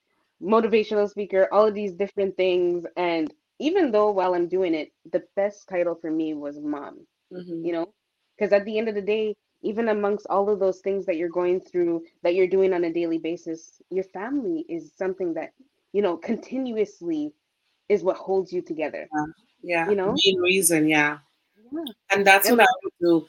motivational 0.43 1.09
speaker, 1.09 1.49
all 1.53 1.67
of 1.67 1.75
these 1.75 1.93
different 1.93 2.37
things. 2.37 2.85
And 2.97 3.33
even 3.59 3.91
though 3.91 4.11
while 4.11 4.35
I'm 4.35 4.49
doing 4.49 4.75
it, 4.75 4.93
the 5.13 5.25
best 5.35 5.69
title 5.69 5.95
for 5.95 6.11
me 6.11 6.35
was 6.35 6.59
mom, 6.61 7.07
Mhm. 7.33 7.65
you 7.65 7.73
know, 7.73 7.93
because 8.37 8.53
at 8.53 8.65
the 8.65 8.79
end 8.79 8.89
of 8.89 8.95
the 8.95 9.03
day, 9.03 9.35
even 9.63 9.89
amongst 9.89 10.27
all 10.29 10.51
of 10.51 10.61
those 10.61 10.81
things 10.81 11.07
that 11.07 11.17
you're 11.17 11.29
going 11.31 11.61
through, 11.61 12.05
that 12.23 12.35
you're 12.35 12.47
doing 12.47 12.73
on 12.75 12.85
a 12.85 12.93
daily 12.93 13.19
basis, 13.19 13.81
your 13.91 14.05
family 14.05 14.65
is 14.69 14.93
something 14.93 15.35
that, 15.35 15.53
you 15.93 16.03
know, 16.03 16.17
continuously 16.17 17.33
is 17.89 18.03
what 18.03 18.17
holds 18.17 18.53
you 18.53 18.61
together. 18.61 19.09
Yeah. 19.63 19.89
You 19.89 19.97
know? 19.97 20.15
Main 20.25 20.41
reason. 20.41 20.89
Yeah. 20.89 21.19
Yeah. 21.73 21.85
And 22.11 22.27
that's 22.27 22.49
And 22.49 22.59
what 22.59 22.69
I 22.69 22.73
would 22.85 22.93
do. 23.01 23.29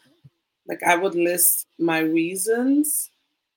Like 0.68 0.84
I 0.84 0.96
would 0.96 1.16
list 1.16 1.66
my 1.80 2.00
reasons. 2.00 3.10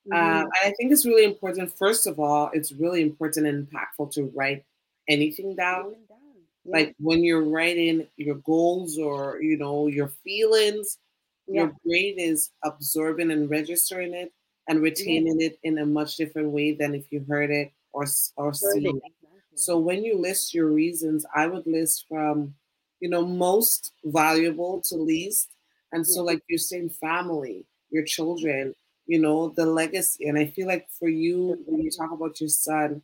Mhm. 0.08 0.14
Um, 0.16 0.44
and 0.44 0.52
I 0.64 0.72
think 0.76 0.92
it's 0.92 1.06
really 1.06 1.24
important. 1.24 1.70
First 1.76 2.06
of 2.06 2.18
all, 2.18 2.50
it's 2.52 2.72
really 2.72 3.02
important 3.02 3.46
and 3.46 3.68
impactful 3.68 4.12
to 4.12 4.24
write 4.34 4.64
anything 5.08 5.54
down. 5.56 5.92
Down. 6.08 6.18
Yeah. 6.64 6.72
Like 6.72 6.94
when 6.98 7.24
you're 7.24 7.44
writing 7.44 8.06
your 8.16 8.36
goals 8.36 8.98
or 8.98 9.40
you 9.42 9.56
know 9.56 9.86
your 9.88 10.08
feelings, 10.24 10.98
yeah. 11.46 11.62
your 11.62 11.76
brain 11.84 12.18
is 12.18 12.50
absorbing 12.64 13.30
and 13.30 13.50
registering 13.50 14.14
it 14.14 14.32
and 14.68 14.82
retaining 14.82 15.40
it 15.40 15.58
in 15.62 15.78
a 15.78 15.86
much 15.86 16.16
different 16.16 16.50
way 16.50 16.72
than 16.72 16.94
if 16.94 17.10
you 17.12 17.24
heard 17.28 17.50
it 17.50 17.72
or 17.92 18.04
or 18.36 18.52
seen 18.54 18.86
it. 18.86 18.88
it. 18.90 18.96
Exactly. 18.96 19.30
So 19.54 19.78
when 19.78 20.04
you 20.04 20.16
list 20.16 20.54
your 20.54 20.68
reasons, 20.68 21.26
I 21.34 21.46
would 21.46 21.66
list 21.66 22.06
from, 22.08 22.54
you 23.00 23.08
know, 23.08 23.24
most 23.26 23.92
valuable 24.04 24.80
to 24.82 24.96
least. 24.96 25.48
And 25.92 26.06
so, 26.06 26.22
like 26.22 26.40
you're 26.48 26.58
saying, 26.58 26.90
family, 26.90 27.66
your 27.90 28.04
children, 28.04 28.74
you 29.10 29.18
know, 29.18 29.48
the 29.48 29.66
legacy. 29.66 30.28
And 30.28 30.38
I 30.38 30.46
feel 30.46 30.68
like 30.68 30.86
for 30.88 31.08
you, 31.08 31.58
when 31.66 31.82
you 31.82 31.90
talk 31.90 32.12
about 32.12 32.40
your 32.40 32.48
son, 32.48 33.02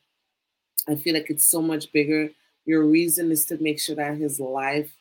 I 0.89 0.95
feel 0.95 1.15
like 1.15 1.31
it's 1.31 1.45
so 1.45 1.61
much 1.61 1.91
bigger. 1.91 2.31
Your 2.65 2.85
reason 2.85 3.33
is 3.33 3.45
to 3.47 3.61
make 3.61 3.81
sure 3.81 3.97
that 3.97 4.17
his 4.17 4.39
life 4.39 4.95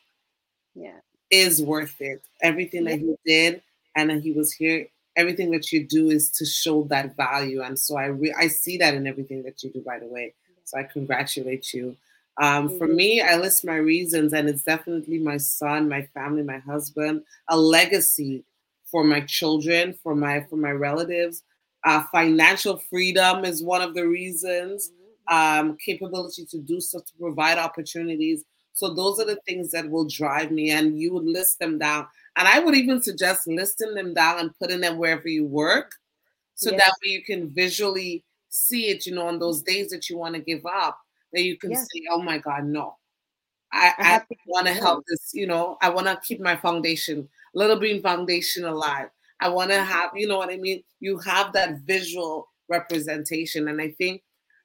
yeah. 0.74 0.98
is 1.30 1.62
worth 1.62 2.02
it. 2.02 2.24
Everything 2.42 2.86
that 2.86 2.98
he 2.98 3.16
did 3.24 3.62
and 3.96 4.10
that 4.10 4.24
he 4.24 4.32
was 4.32 4.52
here, 4.52 4.88
everything 5.16 5.52
that 5.52 5.72
you 5.72 5.86
do 5.86 6.10
is 6.10 6.32
to 6.32 6.46
show 6.46 6.86
that 6.86 7.16
value. 7.16 7.62
And 7.62 7.78
so 7.78 7.98
I 7.98 8.06
re- 8.06 8.36
I 8.36 8.48
see 8.48 8.78
that 8.80 8.96
in 8.96 9.06
everything 9.06 9.44
that 9.44 9.62
you 9.62 9.70
do, 9.70 9.82
by 9.82 10.00
the 10.00 10.08
way. 10.08 10.34
So 10.64 10.80
I 10.80 10.84
congratulate 10.86 11.72
you. 11.72 11.96
Um, 12.42 12.80
for 12.80 12.88
me, 12.88 13.22
I 13.22 13.38
list 13.38 13.64
my 13.64 13.76
reasons, 13.76 14.34
and 14.34 14.50
it's 14.50 14.64
definitely 14.64 15.20
my 15.20 15.38
son, 15.38 15.88
my 15.88 16.02
family, 16.16 16.42
my 16.42 16.58
husband, 16.58 17.22
a 17.48 17.56
legacy 17.56 18.44
for 18.96 19.04
my 19.04 19.20
children, 19.20 19.94
for 20.02 20.16
my 20.16 20.40
for 20.50 20.56
my 20.56 20.72
relatives. 20.72 21.44
Uh, 21.84 22.02
financial 22.14 22.78
freedom 22.90 23.44
is 23.44 23.62
one 23.62 23.82
of 23.82 23.94
the 23.94 24.08
reasons. 24.08 24.94
Um, 25.28 25.76
capability 25.86 26.46
to 26.46 26.60
do 26.60 26.80
so, 26.80 27.00
to 27.00 27.12
provide 27.20 27.58
opportunities. 27.58 28.46
So 28.72 28.94
those 28.94 29.20
are 29.20 29.26
the 29.26 29.42
things 29.46 29.70
that 29.72 29.90
will 29.90 30.08
drive 30.08 30.50
me, 30.50 30.70
and 30.72 30.98
you 30.98 31.12
would 31.14 31.26
list 31.26 31.60
them 31.60 31.78
down. 31.78 32.08
And 32.38 32.48
I 32.48 32.60
would 32.60 32.74
even 32.74 33.02
suggest 33.02 33.50
listing 33.50 33.96
them 33.96 34.14
down 34.14 34.40
and 34.40 34.58
putting 34.60 34.80
them 34.80 34.98
wherever 34.98 35.28
you 35.28 35.46
work, 35.46 35.92
so 36.54 36.72
Yes. 36.72 36.80
that 36.80 36.94
way 37.04 37.12
you 37.12 37.22
can 37.22 37.50
visually 37.50 38.24
see 38.48 38.88
it, 38.88 39.06
you 39.06 39.14
know, 39.14 39.28
on 39.28 39.40
those 39.40 39.62
days 39.62 39.90
that 39.90 40.10
you 40.10 40.18
want 40.18 40.36
to 40.36 40.42
give 40.42 40.66
up, 40.66 40.98
that 41.34 41.44
you 41.44 41.58
can 41.58 41.76
say, 41.76 42.02
oh 42.12 42.22
my 42.22 42.38
God, 42.38 42.64
no. 42.64 42.96
I, 43.74 43.92
I, 43.98 44.16
I 44.16 44.22
want 44.48 44.68
to 44.68 44.74
help 44.74 45.04
this, 45.06 45.32
you 45.34 45.48
know, 45.48 45.78
I 45.82 45.90
want 45.90 46.08
to 46.08 46.18
keep 46.24 46.40
my 46.40 46.56
foundation, 46.56 47.28
Little 47.56 47.80
Bean 47.80 48.02
Foundation 48.02 48.66
alive. 48.66 49.08
I 49.40 49.50
want 49.50 49.72
to 49.72 49.84
have, 49.84 50.12
you 50.14 50.28
know 50.28 50.38
what 50.38 50.52
I 50.52 50.58
mean? 50.58 50.84
You 51.00 51.18
have 51.20 51.52
that 51.54 51.80
visual 51.80 52.48
representation. 52.70 53.68
And 53.70 53.82
I 53.82 53.92
think 53.92 54.22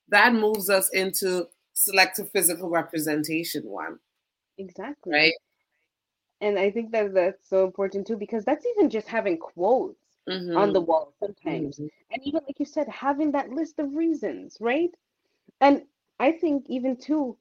that 0.08 0.34
moves 0.34 0.68
us 0.68 0.90
into 0.90 1.46
selective 1.72 2.30
physical 2.30 2.68
representation 2.68 3.62
one. 3.64 3.98
Exactly. 4.58 5.12
Right. 5.12 5.32
And 6.40 6.58
I 6.58 6.70
think 6.70 6.92
that 6.92 7.14
that's 7.14 7.48
so 7.48 7.64
important 7.64 8.06
too, 8.06 8.16
because 8.16 8.44
that's 8.44 8.66
even 8.66 8.90
just 8.90 9.08
having 9.08 9.38
quotes 9.38 9.98
mm-hmm. 10.28 10.56
on 10.56 10.72
the 10.72 10.80
wall 10.80 11.12
sometimes. 11.20 11.76
Mm-hmm. 11.76 11.86
And 12.12 12.22
even 12.24 12.40
like 12.46 12.58
you 12.58 12.66
said, 12.66 12.88
having 12.88 13.32
that 13.32 13.50
list 13.50 13.78
of 13.78 13.94
reasons, 13.94 14.56
right? 14.60 14.90
And 15.60 15.82
I 16.18 16.32
think 16.32 16.64
even 16.68 16.96
too, 16.96 17.36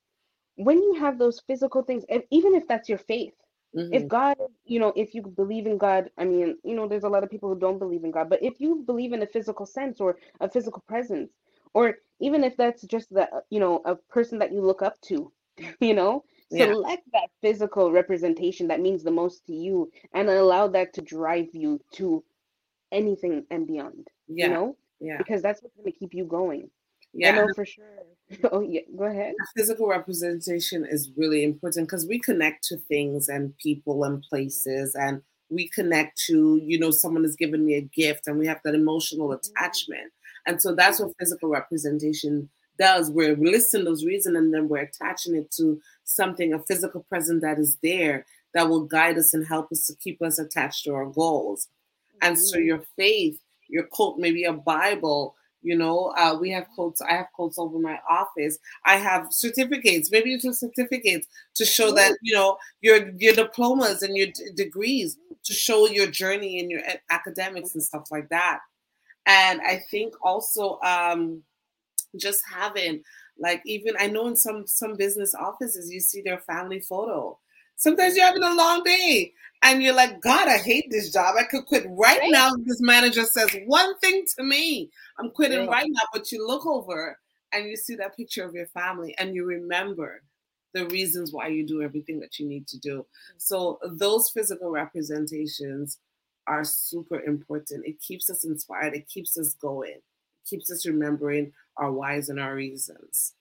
when 0.55 0.77
you 0.77 0.95
have 0.95 1.17
those 1.17 1.39
physical 1.47 1.81
things, 1.81 2.03
and 2.09 2.23
even 2.31 2.53
if 2.55 2.67
that's 2.67 2.89
your 2.89 2.97
faith, 2.97 3.33
mm-hmm. 3.75 3.93
if 3.93 4.07
God, 4.07 4.37
you 4.65 4.79
know, 4.79 4.93
if 4.95 5.13
you 5.13 5.21
believe 5.21 5.65
in 5.65 5.77
God, 5.77 6.09
I 6.17 6.25
mean, 6.25 6.57
you 6.63 6.75
know, 6.75 6.87
there's 6.87 7.03
a 7.03 7.09
lot 7.09 7.23
of 7.23 7.29
people 7.29 7.49
who 7.49 7.59
don't 7.59 7.79
believe 7.79 8.03
in 8.03 8.11
God, 8.11 8.29
but 8.29 8.41
if 8.43 8.59
you 8.59 8.83
believe 8.85 9.13
in 9.13 9.21
a 9.21 9.27
physical 9.27 9.65
sense 9.65 9.99
or 9.99 10.17
a 10.39 10.49
physical 10.49 10.83
presence, 10.87 11.31
or 11.73 11.97
even 12.19 12.43
if 12.43 12.57
that's 12.57 12.81
just 12.83 13.13
the, 13.13 13.27
you 13.49 13.59
know, 13.59 13.81
a 13.85 13.95
person 13.95 14.39
that 14.39 14.51
you 14.51 14.61
look 14.61 14.81
up 14.81 14.99
to, 15.01 15.31
you 15.79 15.93
know, 15.93 16.23
yeah. 16.51 16.65
select 16.65 17.03
that 17.13 17.29
physical 17.41 17.91
representation 17.91 18.67
that 18.67 18.81
means 18.81 19.03
the 19.03 19.11
most 19.11 19.45
to 19.45 19.53
you 19.53 19.91
and 20.13 20.29
allow 20.29 20.67
that 20.67 20.93
to 20.93 21.01
drive 21.01 21.49
you 21.53 21.79
to 21.93 22.23
anything 22.91 23.45
and 23.51 23.67
beyond. 23.67 24.07
Yeah. 24.27 24.47
You 24.47 24.53
know? 24.53 24.77
Yeah. 24.99 25.17
Because 25.17 25.41
that's 25.41 25.61
what's 25.61 25.75
gonna 25.75 25.91
keep 25.91 26.13
you 26.13 26.25
going. 26.25 26.69
Yeah. 27.13 27.29
I 27.29 27.35
know 27.35 27.47
for 27.55 27.65
sure. 27.65 27.85
oh 28.51 28.61
yeah, 28.61 28.81
go 28.97 29.05
ahead. 29.05 29.33
Physical 29.57 29.87
representation 29.87 30.85
is 30.85 31.11
really 31.17 31.43
important 31.43 31.87
because 31.87 32.05
we 32.07 32.19
connect 32.19 32.63
to 32.65 32.77
things 32.77 33.27
and 33.27 33.57
people 33.57 34.03
and 34.03 34.21
places 34.21 34.95
and 34.95 35.21
we 35.49 35.67
connect 35.69 36.21
to, 36.27 36.59
you 36.63 36.79
know, 36.79 36.91
someone 36.91 37.23
has 37.23 37.35
given 37.35 37.65
me 37.65 37.75
a 37.75 37.81
gift 37.81 38.27
and 38.27 38.37
we 38.37 38.45
have 38.45 38.59
that 38.63 38.75
emotional 38.75 39.29
mm-hmm. 39.29 39.51
attachment. 39.57 40.11
And 40.45 40.61
so 40.61 40.75
that's 40.75 40.99
what 40.99 41.13
physical 41.19 41.49
representation 41.49 42.49
does. 42.77 43.11
We're 43.11 43.35
listing 43.35 43.83
those 43.83 44.05
reasons 44.05 44.37
and 44.37 44.53
then 44.53 44.69
we're 44.69 44.83
attaching 44.83 45.35
it 45.35 45.51
to 45.57 45.81
something, 46.03 46.53
a 46.53 46.59
physical 46.59 47.05
present 47.09 47.41
that 47.41 47.59
is 47.59 47.77
there 47.81 48.25
that 48.53 48.69
will 48.69 48.85
guide 48.85 49.17
us 49.17 49.33
and 49.33 49.45
help 49.45 49.71
us 49.71 49.85
to 49.85 49.95
keep 49.95 50.21
us 50.21 50.39
attached 50.39 50.85
to 50.85 50.93
our 50.93 51.05
goals. 51.05 51.67
And 52.21 52.37
so 52.37 52.57
mm-hmm. 52.57 52.67
your 52.67 52.83
faith, 52.95 53.39
your 53.67 53.83
quote, 53.83 54.17
maybe 54.17 54.43
a 54.43 54.53
Bible, 54.53 55.35
you 55.61 55.77
know, 55.77 56.13
uh, 56.17 56.37
we 56.39 56.49
have 56.51 56.67
quotes. 56.73 57.01
I 57.01 57.13
have 57.13 57.27
quotes 57.33 57.59
over 57.59 57.79
my 57.79 57.99
office. 58.09 58.57
I 58.85 58.95
have 58.97 59.27
certificates, 59.31 60.11
maybe 60.11 60.29
you 60.29 60.39
took 60.39 60.55
certificates 60.55 61.27
to 61.55 61.65
show 61.65 61.91
that 61.93 62.17
you 62.21 62.33
know 62.33 62.57
your 62.81 63.09
your 63.17 63.33
diplomas 63.33 64.01
and 64.01 64.15
your 64.15 64.27
d- 64.27 64.51
degrees 64.55 65.17
to 65.43 65.53
show 65.53 65.87
your 65.87 66.07
journey 66.07 66.59
and 66.59 66.71
your 66.71 66.81
academics 67.09 67.73
and 67.73 67.83
stuff 67.83 68.09
like 68.11 68.29
that. 68.29 68.59
And 69.25 69.61
I 69.61 69.81
think 69.91 70.13
also 70.23 70.79
um, 70.81 71.43
just 72.17 72.41
having 72.51 73.03
like 73.37 73.61
even 73.65 73.95
I 73.99 74.07
know 74.07 74.27
in 74.27 74.35
some 74.35 74.67
some 74.67 74.95
business 74.95 75.33
offices 75.33 75.91
you 75.91 75.99
see 75.99 76.21
their 76.21 76.39
family 76.39 76.79
photo. 76.79 77.37
Sometimes 77.75 78.15
you're 78.15 78.25
having 78.25 78.43
a 78.43 78.53
long 78.55 78.83
day 78.83 79.33
and 79.61 79.83
you're 79.83 79.95
like, 79.95 80.21
God, 80.21 80.47
I 80.47 80.57
hate 80.57 80.89
this 80.89 81.11
job. 81.11 81.35
I 81.37 81.43
could 81.43 81.65
quit 81.65 81.85
right, 81.89 82.19
right. 82.19 82.31
now. 82.31 82.51
This 82.63 82.81
manager 82.81 83.23
says 83.23 83.55
one 83.65 83.97
thing 83.99 84.25
to 84.37 84.43
me. 84.43 84.89
I'm 85.17 85.31
quitting 85.31 85.67
right. 85.67 85.69
right 85.69 85.87
now. 85.89 86.03
But 86.13 86.31
you 86.31 86.47
look 86.47 86.65
over 86.65 87.17
and 87.51 87.65
you 87.65 87.75
see 87.75 87.95
that 87.95 88.15
picture 88.15 88.45
of 88.45 88.53
your 88.53 88.67
family 88.67 89.15
and 89.17 89.35
you 89.35 89.45
remember 89.45 90.21
the 90.73 90.85
reasons 90.87 91.33
why 91.33 91.47
you 91.47 91.65
do 91.65 91.81
everything 91.81 92.19
that 92.19 92.39
you 92.39 92.47
need 92.47 92.67
to 92.67 92.79
do. 92.79 93.05
So 93.37 93.79
those 93.83 94.29
physical 94.29 94.69
representations 94.69 95.97
are 96.47 96.63
super 96.63 97.21
important. 97.21 97.85
It 97.85 97.99
keeps 97.99 98.29
us 98.29 98.43
inspired. 98.43 98.93
It 98.93 99.07
keeps 99.07 99.37
us 99.37 99.55
going. 99.55 99.91
It 99.91 100.49
keeps 100.49 100.71
us 100.71 100.85
remembering 100.85 101.51
our 101.77 101.91
whys 101.91 102.29
and 102.29 102.39
our 102.39 102.55
reasons. 102.55 103.33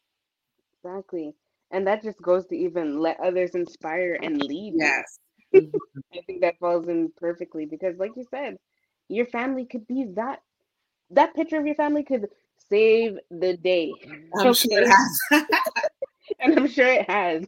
Exactly. 0.83 1.35
And 1.71 1.87
that 1.87 2.03
just 2.03 2.21
goes 2.23 2.47
to 2.47 2.57
even 2.57 3.01
let 3.01 3.21
others 3.21 3.55
inspire 3.55 4.19
and 4.23 4.43
lead. 4.43 4.75
Yes. 4.77 5.19
I 5.55 6.21
think 6.27 6.41
that 6.41 6.59
falls 6.59 6.89
in 6.89 7.13
perfectly 7.17 7.67
because, 7.67 7.97
like 7.99 8.13
you 8.17 8.25
said, 8.31 8.59
your 9.09 9.27
family 9.27 9.65
could 9.65 9.87
be 9.87 10.05
that. 10.17 10.43
That 11.11 11.35
picture 11.35 11.59
of 11.59 11.67
your 11.67 11.75
family 11.75 12.03
could 12.03 12.29
save 12.69 13.19
the 13.31 13.57
day. 13.57 13.93
I'm 14.37 14.53
sure 14.53 14.83
it 14.83 14.89
has. 14.89 15.45
and 16.41 16.59
I'm 16.59 16.69
sure 16.69 16.87
it 16.87 17.09
has 17.09 17.45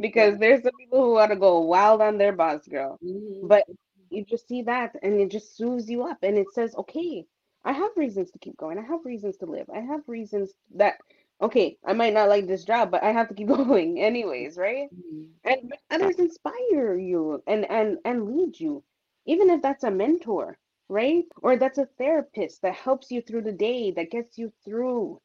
because 0.00 0.38
there's 0.38 0.62
some 0.62 0.72
people 0.78 1.02
who 1.02 1.12
want 1.14 1.30
to 1.30 1.36
go 1.36 1.60
wild 1.60 2.00
on 2.00 2.18
their 2.18 2.32
boss 2.32 2.66
girl. 2.66 2.98
Mm-hmm. 3.04 3.48
But 3.48 3.64
you 4.10 4.24
just 4.24 4.48
see 4.48 4.62
that 4.62 4.94
and 5.02 5.20
it 5.20 5.30
just 5.30 5.56
soothes 5.56 5.88
you 5.88 6.04
up 6.04 6.18
and 6.22 6.36
it 6.36 6.46
says, 6.52 6.74
okay, 6.76 7.24
I 7.64 7.72
have 7.72 7.90
reasons 7.96 8.30
to 8.30 8.38
keep 8.38 8.56
going. 8.56 8.78
I 8.78 8.82
have 8.82 9.04
reasons 9.04 9.36
to 9.38 9.46
live. 9.46 9.68
I 9.74 9.80
have 9.80 10.00
reasons 10.06 10.52
that 10.74 10.96
okay, 11.40 11.76
I 11.84 11.92
might 11.92 12.14
not 12.14 12.28
like 12.28 12.46
this 12.46 12.64
job, 12.64 12.90
but 12.90 13.02
I 13.02 13.12
have 13.12 13.28
to 13.28 13.34
keep 13.34 13.48
going 13.48 14.00
anyways, 14.00 14.56
right? 14.56 14.88
Mm-hmm. 14.94 15.24
And 15.44 15.74
others 15.90 16.16
inspire 16.16 16.96
you 16.96 17.42
and 17.46 17.68
and 17.70 17.98
and 18.04 18.26
lead 18.26 18.58
you, 18.58 18.82
even 19.26 19.50
if 19.50 19.62
that's 19.62 19.84
a 19.84 19.90
mentor, 19.90 20.58
right? 20.88 21.24
Or 21.42 21.56
that's 21.56 21.78
a 21.78 21.88
therapist 21.98 22.62
that 22.62 22.74
helps 22.74 23.10
you 23.10 23.22
through 23.22 23.42
the 23.42 23.52
day, 23.52 23.90
that 23.92 24.10
gets 24.10 24.38
you 24.38 24.52
through, 24.64 25.20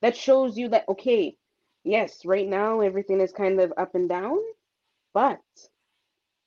that 0.00 0.16
shows 0.16 0.56
you 0.56 0.68
that 0.68 0.88
okay, 0.88 1.36
yes, 1.84 2.24
right 2.24 2.48
now 2.48 2.80
everything 2.80 3.20
is 3.20 3.32
kind 3.32 3.60
of 3.60 3.72
up 3.76 3.94
and 3.94 4.08
down, 4.08 4.38
but 5.12 5.40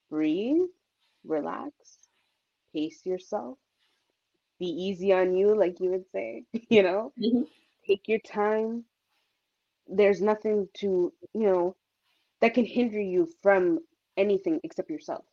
breathe, 0.09 0.67
relax, 1.23 1.73
pace 2.73 3.05
yourself, 3.05 3.57
be 4.59 4.67
easy 4.67 5.13
on 5.13 5.35
you, 5.35 5.55
like 5.55 5.79
you 5.79 5.91
would 5.91 6.05
say, 6.11 6.43
you 6.69 6.83
know. 6.83 7.13
Mm-hmm 7.21 7.43
take 7.85 8.07
your 8.07 8.19
time 8.19 8.83
there's 9.87 10.21
nothing 10.21 10.67
to 10.75 11.13
you 11.33 11.43
know 11.47 11.75
that 12.41 12.53
can 12.53 12.65
hinder 12.65 12.99
you 12.99 13.29
from 13.41 13.79
anything 14.17 14.59
except 14.63 14.89
yourself. 14.89 15.25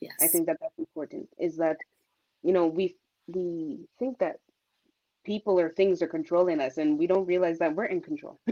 Yes. 0.00 0.14
i 0.22 0.26
think 0.28 0.46
that 0.46 0.56
that's 0.60 0.78
important 0.78 1.28
is 1.38 1.56
that 1.58 1.76
you 2.42 2.52
know 2.52 2.66
we 2.66 2.96
we 3.26 3.86
think 3.98 4.18
that 4.18 4.36
people 5.24 5.60
or 5.60 5.68
things 5.68 6.00
are 6.02 6.08
controlling 6.08 6.60
us 6.60 6.78
and 6.78 6.98
we 6.98 7.06
don't 7.06 7.26
realize 7.26 7.58
that 7.58 7.74
we're 7.74 7.84
in 7.84 8.00
control. 8.00 8.38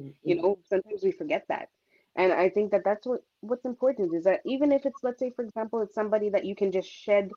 Mm-hmm. 0.00 0.10
you 0.24 0.34
know 0.36 0.58
sometimes 0.68 1.02
we 1.04 1.12
forget 1.12 1.44
that. 1.48 1.68
And 2.16 2.32
i 2.32 2.48
think 2.48 2.72
that 2.72 2.82
that's 2.84 3.06
what 3.06 3.20
what's 3.40 3.64
important 3.64 4.12
is 4.12 4.24
that 4.24 4.40
even 4.44 4.72
if 4.72 4.86
it's 4.86 5.02
let's 5.04 5.20
say 5.20 5.30
for 5.30 5.44
example 5.44 5.80
it's 5.82 5.94
somebody 5.94 6.28
that 6.30 6.44
you 6.44 6.56
can 6.56 6.72
just 6.72 6.90
shed 6.90 7.30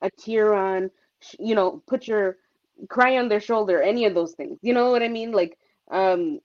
a 0.00 0.10
tear 0.10 0.54
on 0.54 0.90
you 1.40 1.56
know 1.56 1.82
put 1.88 2.06
your 2.06 2.36
cry 2.88 3.18
on 3.18 3.28
their 3.28 3.40
shoulder 3.40 3.82
any 3.82 4.04
of 4.04 4.14
those 4.14 4.34
things 4.34 4.58
you 4.62 4.72
know 4.72 4.90
what 4.92 5.02
i 5.02 5.08
mean? 5.08 5.32
Like 5.32 5.58
um 5.90 6.38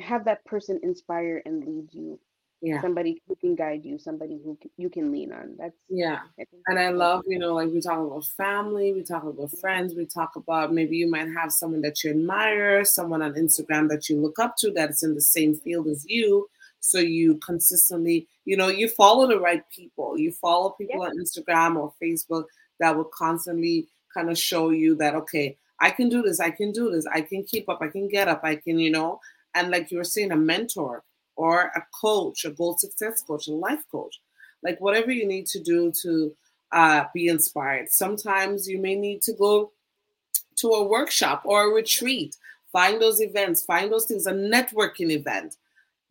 have 0.00 0.24
that 0.24 0.44
person 0.44 0.80
inspire 0.82 1.42
and 1.44 1.64
lead 1.64 1.88
you. 1.92 2.18
Yeah. 2.62 2.82
Somebody 2.82 3.22
who 3.26 3.36
can 3.36 3.54
guide 3.54 3.86
you 3.86 3.98
somebody 3.98 4.38
who 4.44 4.58
you 4.76 4.90
can 4.90 5.10
lean 5.10 5.32
on. 5.32 5.56
That's 5.58 5.74
yeah. 5.88 6.20
I 6.38 6.44
and 6.66 6.78
i 6.78 6.90
love 6.90 7.22
you 7.26 7.38
know 7.38 7.54
like 7.54 7.70
we 7.70 7.80
talk 7.80 7.98
about 7.98 8.26
family 8.36 8.92
we 8.92 9.02
talk 9.02 9.24
about 9.24 9.50
friends 9.62 9.94
we 9.94 10.04
talk 10.04 10.36
about 10.36 10.70
maybe 10.70 10.98
you 10.98 11.10
might 11.10 11.28
have 11.32 11.52
someone 11.52 11.80
that 11.80 12.04
you 12.04 12.10
admire 12.10 12.84
someone 12.84 13.22
on 13.22 13.32
instagram 13.32 13.88
that 13.88 14.10
you 14.10 14.20
look 14.20 14.38
up 14.38 14.56
to 14.58 14.70
that's 14.72 15.02
in 15.02 15.14
the 15.14 15.22
same 15.22 15.54
field 15.54 15.86
as 15.86 16.04
you. 16.06 16.48
So 16.80 16.98
you 16.98 17.38
consistently 17.38 18.28
you 18.44 18.58
know 18.58 18.68
you 18.68 18.88
follow 18.88 19.26
the 19.26 19.40
right 19.40 19.62
people. 19.70 20.18
You 20.18 20.30
follow 20.32 20.70
people 20.70 21.00
yeah. 21.00 21.08
on 21.08 21.18
instagram 21.18 21.76
or 21.76 21.94
facebook 22.02 22.44
that 22.78 22.94
will 22.94 23.04
constantly 23.04 23.86
kind 24.12 24.28
of 24.30 24.36
show 24.36 24.70
you 24.70 24.96
that 24.96 25.14
okay 25.14 25.56
i 25.78 25.90
can 25.90 26.08
do 26.08 26.22
this 26.22 26.40
i 26.40 26.50
can 26.50 26.72
do 26.72 26.90
this 26.90 27.06
i 27.12 27.20
can 27.20 27.44
keep 27.44 27.68
up 27.68 27.80
i 27.80 27.88
can 27.88 28.08
get 28.08 28.28
up 28.28 28.40
i 28.42 28.56
can 28.56 28.78
you 28.78 28.90
know 28.90 29.20
and 29.54 29.70
like 29.70 29.90
you 29.90 29.98
were 29.98 30.04
saying, 30.04 30.32
a 30.32 30.36
mentor 30.36 31.04
or 31.36 31.72
a 31.74 31.82
coach, 32.00 32.44
a 32.44 32.50
goal 32.50 32.76
success 32.78 33.22
coach, 33.22 33.48
a 33.48 33.52
life 33.52 33.84
coach, 33.90 34.20
like 34.62 34.80
whatever 34.80 35.10
you 35.10 35.26
need 35.26 35.46
to 35.46 35.60
do 35.60 35.92
to 36.02 36.34
uh, 36.72 37.04
be 37.14 37.28
inspired. 37.28 37.90
Sometimes 37.90 38.68
you 38.68 38.78
may 38.78 38.94
need 38.94 39.22
to 39.22 39.32
go 39.32 39.72
to 40.56 40.68
a 40.68 40.86
workshop 40.86 41.42
or 41.44 41.64
a 41.64 41.74
retreat. 41.74 42.36
Find 42.72 43.00
those 43.00 43.20
events, 43.20 43.64
find 43.64 43.90
those 43.90 44.06
things, 44.06 44.26
a 44.26 44.32
networking 44.32 45.10
event. 45.10 45.56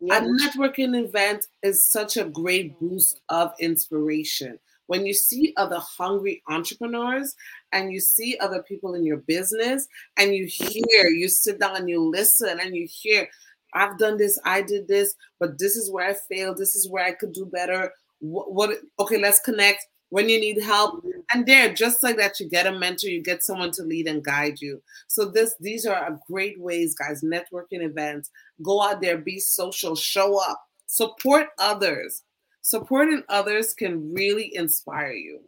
A 0.02 0.20
networking 0.20 0.98
event 0.98 1.46
is 1.62 1.84
such 1.84 2.16
a 2.16 2.24
great 2.24 2.78
boost 2.80 3.20
of 3.28 3.52
inspiration. 3.60 4.58
When 4.86 5.04
you 5.04 5.12
see 5.12 5.52
other 5.56 5.78
hungry 5.78 6.42
entrepreneurs 6.48 7.36
and 7.72 7.92
you 7.92 8.00
see 8.00 8.36
other 8.40 8.62
people 8.62 8.94
in 8.94 9.04
your 9.04 9.18
business 9.18 9.86
and 10.16 10.34
you 10.34 10.46
hear, 10.46 11.08
you 11.08 11.28
sit 11.28 11.60
down 11.60 11.76
and 11.76 11.88
you 11.88 12.00
listen 12.00 12.58
and 12.60 12.74
you 12.74 12.86
hear, 12.90 13.28
I've 13.74 13.98
done 13.98 14.16
this, 14.16 14.38
I 14.44 14.62
did 14.62 14.88
this, 14.88 15.14
but 15.38 15.58
this 15.58 15.76
is 15.76 15.90
where 15.90 16.08
I 16.08 16.14
failed, 16.28 16.58
this 16.58 16.74
is 16.74 16.88
where 16.88 17.04
I 17.04 17.12
could 17.12 17.32
do 17.32 17.46
better. 17.46 17.92
What, 18.18 18.52
what 18.52 18.70
okay, 18.98 19.18
let's 19.18 19.40
connect. 19.40 19.86
when 20.10 20.28
you 20.28 20.38
need 20.38 20.62
help. 20.62 21.04
And 21.32 21.46
there, 21.46 21.72
just 21.72 22.02
like 22.02 22.16
that, 22.18 22.38
you 22.38 22.48
get 22.48 22.66
a 22.66 22.72
mentor, 22.72 23.08
you 23.08 23.22
get 23.22 23.42
someone 23.42 23.70
to 23.72 23.82
lead 23.82 24.06
and 24.06 24.22
guide 24.22 24.60
you. 24.60 24.82
So 25.06 25.24
this 25.24 25.54
these 25.60 25.86
are 25.86 26.20
great 26.26 26.60
ways, 26.60 26.94
guys. 26.94 27.22
Networking 27.22 27.82
events. 27.82 28.30
Go 28.62 28.82
out 28.82 29.00
there, 29.00 29.16
be 29.16 29.38
social, 29.38 29.96
show 29.96 30.38
up, 30.38 30.60
support 30.86 31.48
others. 31.58 32.22
Supporting 32.62 33.22
others 33.28 33.72
can 33.72 34.12
really 34.12 34.54
inspire 34.54 35.12
you. 35.12 35.40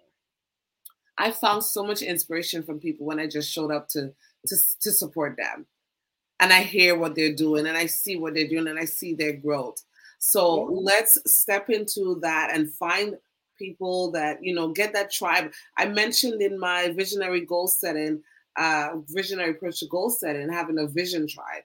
I 1.19 1.31
found 1.31 1.63
so 1.63 1.85
much 1.85 2.03
inspiration 2.03 2.63
from 2.63 2.81
people 2.81 3.07
when 3.07 3.19
I 3.19 3.27
just 3.27 3.51
showed 3.51 3.71
up 3.71 3.89
to 3.91 4.13
to, 4.47 4.57
to 4.81 4.91
support 4.91 5.37
them. 5.37 5.67
And 6.41 6.53
I 6.53 6.63
hear 6.63 6.99
what 6.99 7.15
they're 7.15 7.35
doing 7.35 7.67
and 7.67 7.77
I 7.77 7.87
see 7.87 8.17
what 8.17 8.35
they're 8.35 8.49
doing 8.49 8.67
and 8.67 8.79
I 8.79 8.85
see 8.85 9.15
their 9.15 9.33
growth. 9.33 9.83
So 10.19 10.63
let's 10.65 11.19
step 11.27 11.71
into 11.71 12.19
that 12.23 12.51
and 12.53 12.73
find 12.75 13.17
people 13.59 14.11
that, 14.13 14.43
you 14.43 14.55
know, 14.55 14.69
get 14.69 14.93
that 14.95 15.13
tribe. 15.13 15.53
I 15.77 15.87
mentioned 15.87 16.43
in 16.43 16.59
my 16.59 16.93
visionary 16.93 17.47
goal 17.47 17.69
setting, 17.69 18.23
uh, 18.57 18.91
visionary 19.09 19.51
approach 19.51 19.81
to 19.81 19.87
goal 19.87 20.11
setting, 20.11 20.51
having 20.51 20.79
a 20.79 20.87
vision 20.87 21.29
tribe. 21.29 21.63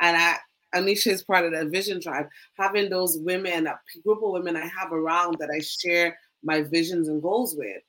And 0.00 0.16
I, 0.16 0.36
Anisha 0.74 1.08
is 1.08 1.22
part 1.22 1.44
of 1.44 1.52
that 1.52 1.68
vision 1.68 2.00
tribe, 2.00 2.28
having 2.58 2.90
those 2.90 3.18
women, 3.18 3.66
a 3.66 3.78
group 4.04 4.22
of 4.22 4.32
women 4.32 4.56
I 4.56 4.66
have 4.78 4.92
around 4.92 5.36
that 5.38 5.50
I 5.54 5.60
share 5.60 6.18
my 6.42 6.62
visions 6.62 7.08
and 7.08 7.22
goals 7.22 7.54
with 7.56 7.82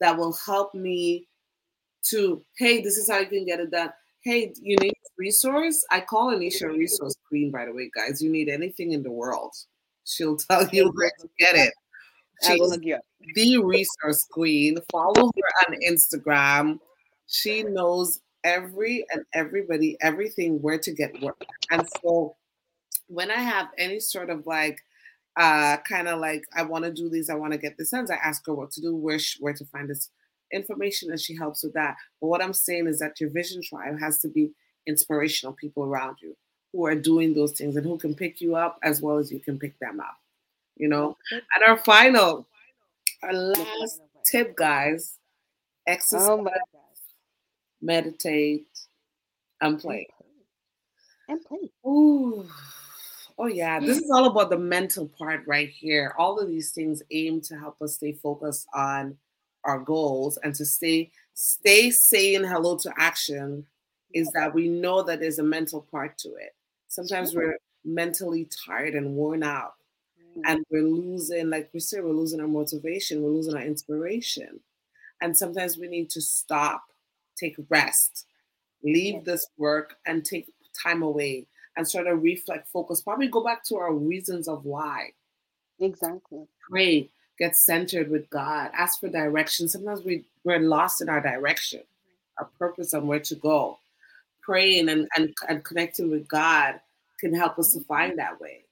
that 0.00 0.16
will 0.16 0.36
help 0.44 0.74
me 0.74 1.26
to, 2.04 2.42
hey, 2.56 2.80
this 2.80 2.96
is 2.96 3.10
how 3.10 3.18
you 3.18 3.26
can 3.26 3.44
get 3.44 3.60
it 3.60 3.70
done. 3.70 3.90
Hey, 4.22 4.52
you 4.60 4.76
need 4.76 4.94
resource? 5.18 5.84
I 5.90 6.00
call 6.00 6.34
Anisha 6.34 6.68
resource 6.68 7.14
queen, 7.28 7.50
by 7.50 7.66
the 7.66 7.72
way, 7.72 7.90
guys. 7.94 8.20
You 8.22 8.30
need 8.30 8.48
anything 8.48 8.92
in 8.92 9.02
the 9.02 9.10
world, 9.10 9.52
she'll 10.04 10.36
tell 10.50 10.66
you 10.68 10.90
where 10.94 11.12
to 11.20 11.28
get 11.38 11.56
it. 11.56 11.72
She's 12.42 12.78
the 13.34 13.58
resource 13.58 14.26
queen. 14.30 14.78
Follow 14.90 15.26
her 15.26 15.68
on 15.68 15.76
Instagram. 15.86 16.78
She 17.26 17.62
knows 17.62 18.20
every 18.44 19.04
and 19.12 19.24
everybody, 19.34 19.98
everything 20.00 20.60
where 20.62 20.78
to 20.78 20.92
get 20.92 21.20
work. 21.20 21.44
And 21.70 21.86
so 22.02 22.36
when 23.08 23.30
I 23.30 23.40
have 23.40 23.68
any 23.76 24.00
sort 24.00 24.30
of 24.30 24.46
like 24.46 24.80
uh 25.40 25.78
kind 25.88 26.06
of 26.06 26.20
like 26.20 26.44
I 26.54 26.62
want 26.62 26.84
to 26.84 26.92
do 26.92 27.08
these, 27.08 27.30
I 27.30 27.34
want 27.34 27.52
to 27.52 27.58
get 27.58 27.78
this 27.78 27.90
done, 27.90 28.06
I 28.10 28.14
ask 28.16 28.46
her 28.46 28.54
what 28.54 28.70
to 28.72 28.80
do, 28.80 28.94
where 28.94 29.18
where 29.40 29.54
to 29.54 29.64
find 29.64 29.88
this 29.88 30.10
information, 30.52 31.10
and 31.10 31.20
she 31.20 31.34
helps 31.34 31.64
with 31.64 31.72
that. 31.72 31.96
But 32.20 32.26
what 32.28 32.42
I'm 32.42 32.52
saying 32.52 32.86
is 32.86 32.98
that 32.98 33.20
your 33.20 33.30
vision 33.30 33.62
tribe 33.62 33.98
has 33.98 34.18
to 34.20 34.28
be 34.28 34.50
inspirational 34.86 35.54
people 35.54 35.84
around 35.84 36.18
you 36.20 36.36
who 36.72 36.84
are 36.86 36.94
doing 36.94 37.32
those 37.34 37.52
things 37.52 37.74
and 37.76 37.84
who 37.86 37.96
can 37.96 38.14
pick 38.14 38.40
you 38.40 38.54
up 38.54 38.78
as 38.82 39.00
well 39.00 39.16
as 39.16 39.32
you 39.32 39.40
can 39.40 39.58
pick 39.58 39.78
them 39.78 39.98
up. 40.00 40.16
You 40.76 40.88
know, 40.88 41.16
and 41.32 41.64
our 41.66 41.78
final, 41.78 42.46
our 43.22 43.32
last 43.32 44.00
tip, 44.24 44.56
guys, 44.56 45.16
exercise, 45.86 46.28
oh 46.28 46.48
meditate, 47.80 48.66
and 49.60 49.78
play. 49.78 50.06
And 51.28 51.44
play. 51.44 51.70
Ooh. 51.86 52.46
Oh 53.42 53.46
yeah, 53.46 53.80
this 53.80 53.96
mm. 53.96 54.02
is 54.02 54.10
all 54.10 54.26
about 54.26 54.50
the 54.50 54.58
mental 54.58 55.08
part 55.08 55.46
right 55.46 55.70
here. 55.70 56.14
All 56.18 56.38
of 56.38 56.46
these 56.46 56.72
things 56.72 57.02
aim 57.10 57.40
to 57.42 57.58
help 57.58 57.80
us 57.80 57.94
stay 57.94 58.12
focused 58.12 58.66
on 58.74 59.16
our 59.64 59.78
goals 59.78 60.38
and 60.44 60.54
to 60.56 60.66
stay 60.66 61.10
stay 61.32 61.90
saying 61.90 62.44
hello 62.44 62.76
to 62.76 62.92
action 62.98 63.64
is 64.12 64.30
that 64.32 64.52
we 64.52 64.68
know 64.68 65.02
that 65.02 65.20
there's 65.20 65.38
a 65.38 65.42
mental 65.42 65.80
part 65.90 66.18
to 66.18 66.28
it. 66.34 66.54
Sometimes 66.88 67.34
we're 67.34 67.56
mentally 67.82 68.46
tired 68.66 68.94
and 68.94 69.14
worn 69.14 69.42
out 69.42 69.72
mm. 70.36 70.42
and 70.44 70.62
we're 70.70 70.82
losing 70.82 71.48
like 71.48 71.70
we 71.72 71.80
say 71.80 72.00
we're 72.00 72.12
losing 72.12 72.42
our 72.42 72.48
motivation, 72.48 73.22
we're 73.22 73.30
losing 73.30 73.54
our 73.54 73.62
inspiration. 73.62 74.60
And 75.22 75.34
sometimes 75.34 75.78
we 75.78 75.88
need 75.88 76.10
to 76.10 76.20
stop, 76.20 76.82
take 77.38 77.56
rest, 77.70 78.26
leave 78.84 79.24
this 79.24 79.46
work 79.56 79.96
and 80.04 80.26
take 80.26 80.52
time 80.82 81.02
away 81.02 81.46
and 81.76 81.86
sort 81.86 82.06
of 82.06 82.22
reflect, 82.22 82.68
focus, 82.68 83.00
probably 83.00 83.28
go 83.28 83.42
back 83.42 83.64
to 83.64 83.76
our 83.76 83.92
reasons 83.92 84.48
of 84.48 84.64
why. 84.64 85.10
Exactly. 85.78 86.46
Pray, 86.68 87.08
get 87.38 87.56
centered 87.56 88.10
with 88.10 88.28
God, 88.30 88.70
ask 88.74 89.00
for 89.00 89.08
direction. 89.08 89.68
Sometimes 89.68 90.02
we, 90.04 90.24
we're 90.44 90.58
lost 90.58 91.00
in 91.00 91.08
our 91.08 91.20
direction, 91.20 91.82
our 92.38 92.48
purpose 92.58 92.92
on 92.94 93.06
where 93.06 93.20
to 93.20 93.34
go. 93.34 93.78
Praying 94.42 94.88
and, 94.88 95.08
and, 95.16 95.34
and 95.48 95.64
connecting 95.64 96.10
with 96.10 96.28
God 96.28 96.80
can 97.18 97.34
help 97.34 97.58
us 97.58 97.72
to 97.72 97.80
find 97.80 98.18
that 98.18 98.40
way. 98.40 98.64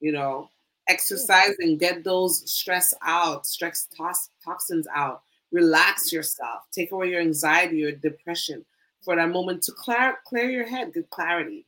You 0.00 0.12
know, 0.12 0.50
exercising, 0.88 1.78
get 1.78 2.04
those 2.04 2.48
stress 2.50 2.92
out, 3.02 3.46
stress 3.46 3.88
tox- 3.96 4.30
toxins 4.44 4.86
out, 4.94 5.22
relax 5.50 6.12
yourself, 6.12 6.62
take 6.72 6.92
away 6.92 7.10
your 7.10 7.20
anxiety, 7.20 7.78
your 7.78 7.92
depression 7.92 8.64
for 9.02 9.16
that 9.16 9.30
moment 9.30 9.62
to 9.62 9.72
clear, 9.72 10.16
clear 10.26 10.50
your 10.50 10.66
head, 10.66 10.92
get 10.92 11.08
clarity. 11.10 11.64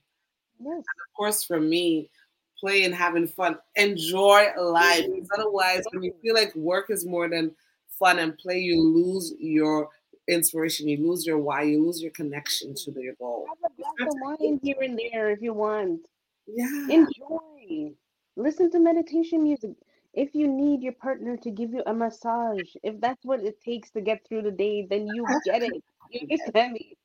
Yes. 0.60 0.78
of 0.78 1.16
course, 1.16 1.44
for 1.44 1.60
me, 1.60 2.10
playing, 2.58 2.92
having 2.92 3.26
fun, 3.26 3.58
enjoy 3.74 4.48
life. 4.58 5.04
Because 5.12 5.28
otherwise, 5.38 5.84
when 5.92 6.02
you 6.02 6.14
feel 6.22 6.34
like 6.34 6.54
work 6.54 6.90
is 6.90 7.06
more 7.06 7.28
than 7.28 7.54
fun 7.98 8.18
and 8.18 8.36
play, 8.38 8.58
you 8.58 8.80
lose 8.80 9.34
your 9.38 9.88
inspiration, 10.28 10.88
you 10.88 10.98
lose 11.06 11.26
your 11.26 11.38
why, 11.38 11.62
you 11.62 11.84
lose 11.84 12.02
your 12.02 12.10
connection 12.12 12.74
to 12.74 12.92
your 13.00 13.14
goal. 13.14 13.46
Have 13.48 13.70
a 13.70 13.76
glass 13.76 14.08
of 14.08 14.20
wine 14.20 14.60
here 14.62 14.76
and 14.82 14.98
there 14.98 15.30
if 15.30 15.40
you 15.40 15.52
want. 15.52 16.00
Yeah. 16.46 16.66
Enjoy. 16.90 17.92
Listen 18.36 18.70
to 18.72 18.78
meditation 18.78 19.42
music. 19.42 19.72
If 20.12 20.34
you 20.34 20.48
need 20.48 20.82
your 20.82 20.94
partner 20.94 21.36
to 21.36 21.50
give 21.50 21.72
you 21.72 21.82
a 21.86 21.92
massage, 21.92 22.74
if 22.82 23.00
that's 23.00 23.24
what 23.24 23.40
it 23.40 23.60
takes 23.62 23.90
to 23.90 24.00
get 24.00 24.26
through 24.26 24.42
the 24.42 24.50
day, 24.50 24.86
then 24.88 25.06
you 25.06 25.26
get 25.44 25.62
it. 25.62 25.82
You 26.08 26.20
understand 26.30 26.74
me? 26.74 26.96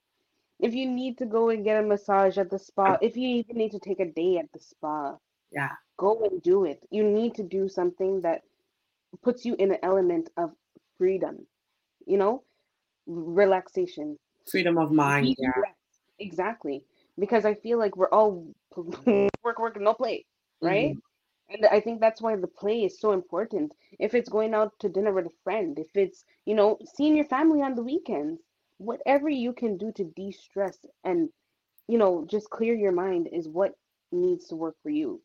If 0.61 0.75
you 0.75 0.89
need 0.89 1.17
to 1.17 1.25
go 1.25 1.49
and 1.49 1.65
get 1.65 1.83
a 1.83 1.85
massage 1.85 2.37
at 2.37 2.49
the 2.49 2.59
spa, 2.59 2.97
if 3.01 3.17
you 3.17 3.27
even 3.27 3.57
need 3.57 3.71
to 3.71 3.79
take 3.79 3.99
a 3.99 4.05
day 4.05 4.37
at 4.37 4.51
the 4.53 4.59
spa, 4.59 5.17
yeah, 5.51 5.71
go 5.97 6.23
and 6.23 6.41
do 6.41 6.65
it. 6.65 6.83
You 6.91 7.03
need 7.03 7.35
to 7.35 7.43
do 7.43 7.67
something 7.67 8.21
that 8.21 8.43
puts 9.23 9.43
you 9.43 9.55
in 9.57 9.71
an 9.71 9.79
element 9.83 10.29
of 10.37 10.51
freedom, 10.97 11.47
you 12.05 12.17
know, 12.17 12.43
relaxation, 13.07 14.17
freedom 14.49 14.77
of 14.77 14.91
mind. 14.91 15.35
Yeah, 15.39 15.51
exactly. 16.19 16.83
Because 17.19 17.43
I 17.43 17.55
feel 17.55 17.77
like 17.77 17.97
we're 17.97 18.09
all 18.09 18.47
work, 19.05 19.59
work, 19.59 19.81
no 19.81 19.93
play, 19.93 20.25
right? 20.61 20.91
Mm-hmm. 20.91 20.99
And 21.53 21.65
I 21.65 21.81
think 21.81 21.99
that's 21.99 22.21
why 22.21 22.35
the 22.37 22.47
play 22.47 22.85
is 22.85 22.99
so 22.99 23.11
important. 23.11 23.73
If 23.99 24.13
it's 24.13 24.29
going 24.29 24.53
out 24.53 24.71
to 24.79 24.87
dinner 24.87 25.11
with 25.11 25.25
a 25.25 25.37
friend, 25.43 25.77
if 25.77 25.87
it's, 25.95 26.23
you 26.45 26.55
know, 26.55 26.77
seeing 26.95 27.15
your 27.15 27.25
family 27.25 27.61
on 27.61 27.75
the 27.75 27.83
weekends, 27.83 28.41
whatever 28.81 29.29
you 29.29 29.53
can 29.53 29.77
do 29.77 29.91
to 29.93 30.03
de-stress 30.05 30.85
and 31.03 31.29
you 31.87 31.97
know 31.97 32.25
just 32.27 32.49
clear 32.49 32.73
your 32.75 32.91
mind 32.91 33.27
is 33.31 33.47
what 33.49 33.75
needs 34.11 34.47
to 34.47 34.55
work 34.55 34.75
for 34.83 34.89
you. 34.89 35.21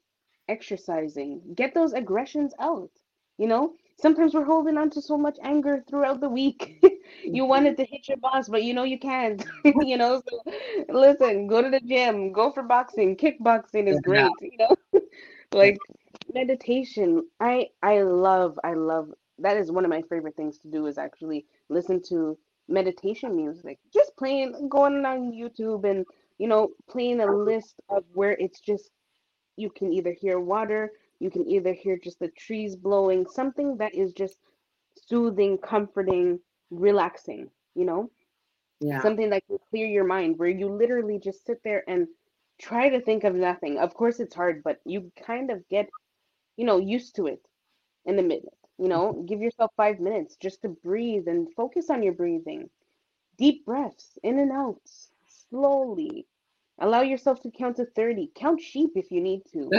Exercising 0.49 1.43
get 1.55 1.75
those 1.75 1.93
aggressions 1.93 2.55
out 2.61 2.91
you 3.39 3.47
know? 3.49 3.75
Sometimes 3.99 4.35
we're 4.35 4.45
holding 4.45 4.77
on 4.79 4.91
to 4.91 5.03
so 5.03 5.17
much 5.19 5.39
anger 5.43 5.85
throughout 5.89 6.21
the 6.21 6.29
week. 6.29 6.83
You 7.33 7.45
wanted 7.47 7.77
to 7.79 7.85
hit 7.85 8.09
your 8.09 8.19
boss 8.19 8.49
but 8.49 8.63
you 8.63 8.75
know 8.75 8.85
you 8.85 8.99
can't 8.99 9.45
you 9.65 9.97
know? 9.97 10.23
So 10.29 10.53
listen 10.89 11.47
go 11.49 11.63
to 11.63 11.71
the 11.71 11.81
gym 11.81 12.33
go 12.33 12.51
for 12.53 12.63
boxing. 12.63 13.17
Kickboxing 13.17 13.89
is 13.89 14.01
great 14.01 14.41
you 14.43 14.59
know? 14.59 14.77
Like 15.53 15.81
meditation. 16.33 17.27
I 17.41 17.69
i 17.83 18.03
love 18.03 18.59
i 18.65 18.75
love 18.75 19.11
that 19.39 19.57
is 19.57 19.71
one 19.73 19.85
of 19.85 19.91
my 19.91 20.03
favorite 20.03 20.37
things 20.37 20.59
to 20.61 20.69
do 20.69 20.87
is 20.87 20.99
actually 20.99 21.47
listen 21.69 22.03
to 22.09 22.39
meditation 22.69 23.37
music, 23.37 23.79
just 23.93 24.17
playing, 24.17 24.69
going 24.69 25.05
on 25.05 25.33
YouTube 25.33 25.89
and, 25.89 26.05
you 26.39 26.49
know, 26.49 26.71
playing 26.89 27.21
a 27.21 27.27
list 27.27 27.75
of 27.89 28.05
where 28.13 28.33
it's 28.33 28.61
just, 28.61 28.91
you 29.57 29.71
can 29.71 29.93
either 29.93 30.13
hear 30.13 30.39
water, 30.41 30.93
you 31.21 31.31
can 31.31 31.49
either 31.49 31.73
hear 31.73 31.99
just 32.03 32.19
the 32.19 32.29
trees 32.29 32.77
blowing, 32.77 33.27
something 33.27 33.77
that 33.79 33.95
is 33.95 34.13
just 34.13 34.37
soothing, 35.09 35.59
comforting, 35.59 36.41
relaxing, 36.71 37.49
you 37.75 37.85
know? 37.85 38.11
Yeah. 38.81 39.01
Something 39.01 39.31
that 39.31 39.47
can 39.47 39.59
clear 39.71 39.87
your 39.87 40.05
mind 40.05 40.39
where 40.39 40.51
you 40.51 40.69
literally 40.69 41.19
just 41.19 41.47
sit 41.47 41.63
there 41.65 41.83
and 41.89 42.07
try 42.61 42.91
to 42.91 43.01
think 43.01 43.25
of 43.25 43.35
nothing. 43.35 43.79
Of 43.79 43.95
course, 43.95 44.21
it's 44.21 44.35
hard, 44.35 44.63
but 44.63 44.81
you 44.85 45.11
kind 45.27 45.51
of 45.51 45.67
get, 45.69 45.89
you 46.57 46.67
know, 46.67 46.79
used 46.79 47.17
to 47.17 47.27
it 47.27 47.41
in 48.05 48.19
a 48.19 48.23
minute. 48.23 48.53
You 48.79 48.89
know, 48.89 49.25
give 49.27 49.41
yourself 49.41 49.71
five 49.77 50.01
minutes 50.01 50.37
just 50.37 50.63
to 50.63 50.69
breathe 50.69 51.29
and 51.29 51.49
focus 51.55 51.89
on 51.91 52.03
your 52.03 52.13
breathing. 52.13 52.69
Deep 53.39 53.65
breaths 53.65 54.19
in 54.23 54.39
and 54.39 54.53
out, 54.53 54.81
slowly. 55.49 56.27
Allow 56.79 57.01
yourself 57.03 57.41
to 57.43 57.51
count 57.51 57.77
to 57.77 57.87
30. 57.87 58.33
Count 58.35 58.61
sheep 58.61 58.91
if 58.95 59.11
you 59.11 59.21
need 59.21 59.43
to. 59.53 59.71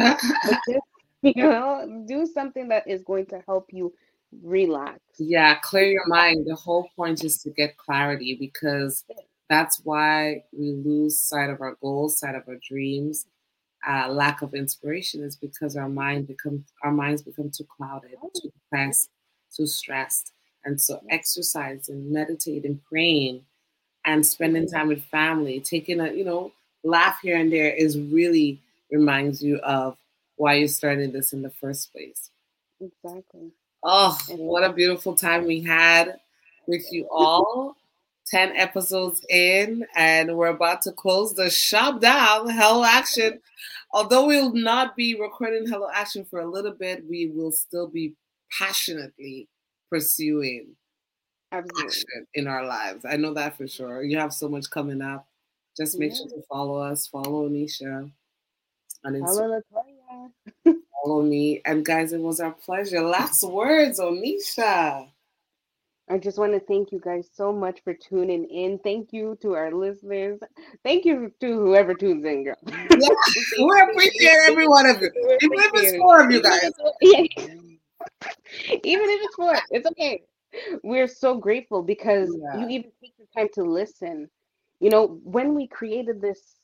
just, 0.67 0.81
you 1.21 1.43
know, 1.43 2.05
do 2.07 2.25
something 2.25 2.67
that 2.69 2.87
is 2.87 3.03
going 3.03 3.27
to 3.27 3.41
help 3.47 3.67
you 3.71 3.93
relax. 4.43 4.99
Yeah, 5.19 5.55
clear 5.61 5.85
your 5.85 6.07
mind. 6.07 6.45
The 6.47 6.55
whole 6.55 6.89
point 6.95 7.23
is 7.23 7.37
to 7.43 7.51
get 7.51 7.77
clarity 7.77 8.35
because 8.39 9.05
that's 9.49 9.81
why 9.83 10.43
we 10.51 10.71
lose 10.71 11.19
sight 11.19 11.49
of 11.49 11.61
our 11.61 11.77
goals, 11.81 12.19
sight 12.19 12.35
of 12.35 12.43
our 12.47 12.57
dreams, 12.67 13.25
uh, 13.87 14.09
lack 14.09 14.41
of 14.41 14.53
inspiration 14.53 15.23
is 15.23 15.35
because 15.35 15.75
our 15.75 15.89
mind 15.89 16.27
becomes 16.27 16.63
our 16.83 16.91
minds 16.91 17.21
become 17.21 17.49
too 17.49 17.65
clouded, 17.65 18.15
too 18.35 18.51
depressed, 18.51 19.09
too 19.53 19.67
stressed. 19.67 20.33
And 20.65 20.79
so 20.79 21.01
exercising, 21.09 22.11
meditating, 22.11 22.81
praying, 22.89 23.45
and 24.05 24.25
spending 24.25 24.67
time 24.67 24.87
with 24.87 25.03
family, 25.05 25.59
taking 25.59 25.99
a, 25.99 26.11
you 26.11 26.25
know, 26.25 26.51
laugh 26.83 27.19
here 27.21 27.37
and 27.37 27.51
there 27.51 27.71
is 27.71 27.97
really 27.97 28.61
reminds 28.91 29.43
you 29.43 29.57
of 29.57 29.97
why 30.35 30.55
you 30.55 30.67
started 30.67 31.13
this 31.13 31.33
in 31.33 31.41
the 31.41 31.49
first 31.49 31.91
place. 31.91 32.29
Exactly. 32.79 33.51
Oh, 33.83 34.17
what 34.29 34.63
a 34.63 34.73
beautiful 34.73 35.15
time 35.15 35.45
we 35.45 35.61
had 35.61 36.19
with 36.67 36.85
you 36.91 37.07
all. 37.09 37.75
10 38.29 38.55
episodes 38.55 39.21
in, 39.29 39.85
and 39.95 40.35
we're 40.35 40.47
about 40.47 40.81
to 40.83 40.91
close 40.91 41.33
the 41.33 41.49
shop 41.49 42.01
down. 42.01 42.49
Hello 42.49 42.83
Action. 42.83 43.39
Although 43.91 44.27
we'll 44.27 44.53
not 44.53 44.95
be 44.95 45.19
recording 45.19 45.65
Hello 45.65 45.87
Action 45.93 46.25
for 46.25 46.41
a 46.41 46.49
little 46.49 46.73
bit, 46.73 47.05
we 47.09 47.27
will 47.27 47.51
still 47.51 47.87
be 47.87 48.15
passionately 48.57 49.47
pursuing 49.89 50.75
Absolutely. 51.51 51.85
action 51.85 52.27
in 52.33 52.47
our 52.47 52.65
lives. 52.65 53.05
I 53.05 53.15
know 53.15 53.33
that 53.33 53.57
for 53.57 53.67
sure. 53.67 54.03
You 54.03 54.17
have 54.19 54.33
so 54.33 54.49
much 54.49 54.69
coming 54.69 55.01
up. 55.01 55.27
Just 55.77 55.97
make 55.97 56.15
sure 56.15 56.27
to 56.27 56.41
follow 56.49 56.79
us. 56.79 57.07
Follow 57.07 57.47
Anisha 57.47 58.11
on 59.05 59.13
Instagram. 59.13 59.61
Follow 61.03 61.21
me. 61.21 61.61
And 61.65 61.85
guys, 61.85 62.11
it 62.11 62.19
was 62.19 62.39
our 62.39 62.51
pleasure. 62.51 63.01
Last 63.01 63.43
words, 63.43 63.99
Onisha. 63.99 65.07
I 66.09 66.17
just 66.17 66.37
want 66.37 66.53
to 66.53 66.59
thank 66.61 66.93
you 66.93 67.01
guys 67.03 67.29
so 67.33 67.51
much 67.51 67.81
for 67.83 67.93
tuning 67.93 68.45
in. 68.45 68.79
Thank 68.79 69.11
you 69.11 69.37
to 69.41 69.55
our 69.55 69.73
listeners. 69.73 70.39
Thank 70.83 71.03
you 71.03 71.33
to 71.41 71.47
whoever 71.47 71.93
tunes 71.93 72.23
in, 72.25 72.45
girl. 72.45 72.55
Yeah, 72.65 73.65
we 73.65 73.81
appreciate 73.81 74.37
every 74.47 74.67
one 74.67 74.85
of 74.85 75.01
you. 75.01 75.09
Even 75.41 75.59
if 75.59 75.71
it's 75.73 75.97
four 75.97 76.21
of 76.21 76.31
you 76.31 76.41
guys. 76.41 76.71
Even 77.01 77.27
if 79.09 79.21
it's 79.23 79.35
four, 79.35 79.53
it's 79.71 79.85
okay. 79.87 80.23
We're 80.83 81.07
so 81.07 81.37
grateful 81.37 81.83
because 81.83 82.33
Yeah. 82.39 82.61
you 82.61 82.67
even 82.69 82.91
take 83.01 83.17
the 83.17 83.25
time 83.35 83.49
to 83.55 83.63
listen. 83.63 84.29
You 84.79 84.89
know, 84.89 85.19
when 85.23 85.53
we 85.53 85.67
created 85.67 86.21
this 86.21 86.55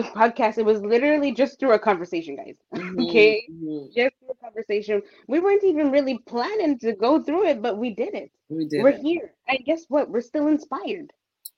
podcast, 0.00 0.56
it 0.58 0.64
was 0.64 0.80
literally 0.80 1.32
just 1.32 1.58
through 1.60 1.72
a 1.72 1.78
conversation, 1.78 2.36
guys. 2.36 2.54
Okay. 2.98 3.46
Mhm. 3.50 3.86
Just 3.94 4.14
through 4.18 4.30
a 4.30 4.34
conversation. 4.42 5.02
We 5.28 5.40
weren't 5.40 5.64
even 5.64 5.90
really 5.90 6.18
planning 6.26 6.78
to 6.78 6.94
go 6.94 7.22
through 7.22 7.46
it, 7.48 7.60
but 7.60 7.76
we 7.78 7.90
did 7.94 8.14
it. 8.14 8.30
We 8.48 8.66
did. 8.66 8.82
We're 8.82 8.90
it. 8.90 9.00
here. 9.02 9.34
And 9.48 9.58
guess 9.64 9.84
what? 9.88 10.08
We're 10.08 10.20
still 10.22 10.48
inspired. 10.48 11.12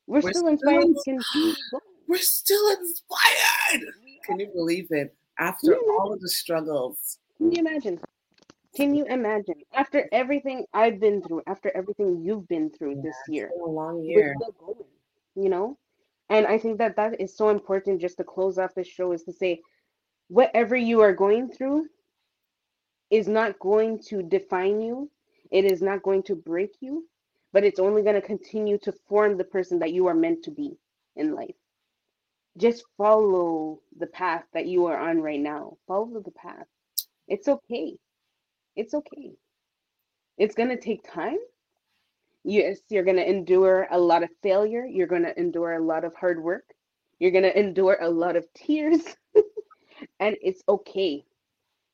We're, 0.07 0.21
We're 0.21 0.33
still 0.33 0.49
inspired 0.49 0.83
continue. 1.05 1.55
We're 2.09 2.19
still 2.19 2.71
inspired. 2.79 3.83
Can 4.27 4.41
you 4.41 4.49
believe 4.55 4.89
it? 4.91 5.15
After 5.39 5.77
all 5.77 6.13
of 6.13 6.21
the 6.21 6.29
struggles. 6.29 7.19
Can 7.39 7.51
you 7.53 7.61
imagine? 7.61 7.99
Can 8.77 8.95
you 8.95 9.05
imagine? 9.07 9.55
After 9.73 10.09
everything 10.13 10.67
I've 10.75 10.99
been 11.01 11.23
through, 11.23 11.43
after 11.47 11.71
everything 11.77 12.23
you've 12.23 12.47
been 12.49 12.71
through 12.71 12.97
this 12.97 13.17
It's 13.27 13.35
year, 13.35 13.51
a 13.65 13.69
long 13.69 13.99
we're 14.01 14.05
year. 14.05 14.35
still 14.41 14.55
going, 14.61 14.85
you 15.37 15.49
know? 15.49 15.79
And 16.31 16.47
I 16.47 16.59
think 16.59 16.79
that 16.79 16.97
that 16.97 17.21
is 17.21 17.37
so 17.37 17.51
important 17.51 18.01
just 18.01 18.17
to 18.17 18.25
close 18.25 18.59
off 18.59 18.75
this 18.75 18.89
show 18.89 19.13
is 19.13 19.23
to 19.25 19.33
say, 19.33 19.61
whatever 20.29 20.75
you 20.75 21.01
are 21.01 21.13
going 21.13 21.51
through 21.51 21.87
is 23.11 23.29
not 23.29 23.59
going 23.59 24.01
to 24.09 24.23
define 24.23 24.81
you. 24.81 25.11
It 25.51 25.65
is 25.65 25.83
not 25.83 26.03
going 26.03 26.23
to 26.25 26.35
break 26.35 26.73
you, 26.81 27.07
but 27.53 27.65
it's 27.65 27.79
only 27.79 28.03
going 28.03 28.15
to 28.15 28.27
continue 28.27 28.79
to 28.79 28.93
form 29.07 29.37
the 29.37 29.45
person 29.45 29.79
that 29.81 29.93
you 29.93 30.07
are 30.07 30.15
meant 30.15 30.43
to 30.45 30.51
be 30.51 30.77
in 31.15 31.35
life. 31.35 31.55
Just 32.57 32.85
follow 32.97 33.81
the 33.99 34.07
path 34.07 34.45
that 34.55 34.67
you 34.67 34.87
are 34.87 34.99
on 34.99 35.21
right 35.21 35.41
now. 35.41 35.77
Follow 35.87 36.21
the 36.21 36.31
path. 36.31 36.67
It's 37.29 37.49
okay. 37.49 37.97
It's 38.77 38.95
okay. 38.95 39.33
It's 40.39 40.55
going 40.55 40.71
to 40.71 40.81
take 40.81 41.09
time. 41.09 41.39
Yes, 42.45 42.81
you're 42.91 43.05
going 43.05 43.17
to 43.17 43.29
endure 43.29 43.89
a 43.91 43.99
lot 43.99 44.23
of 44.23 44.31
failure. 44.43 44.85
You're 44.87 45.07
going 45.07 45.23
to 45.23 45.39
endure 45.39 45.75
a 45.75 45.85
lot 45.85 46.05
of 46.05 46.15
hard 46.15 46.43
work. 46.43 46.65
You're 47.19 47.31
going 47.31 47.45
to 47.45 47.59
endure 47.59 47.99
a 48.01 48.11
lot 48.11 48.37
of 48.37 48.47
tears. 48.55 49.01
and 50.21 50.37
it's 50.43 50.63
okay. 50.69 51.25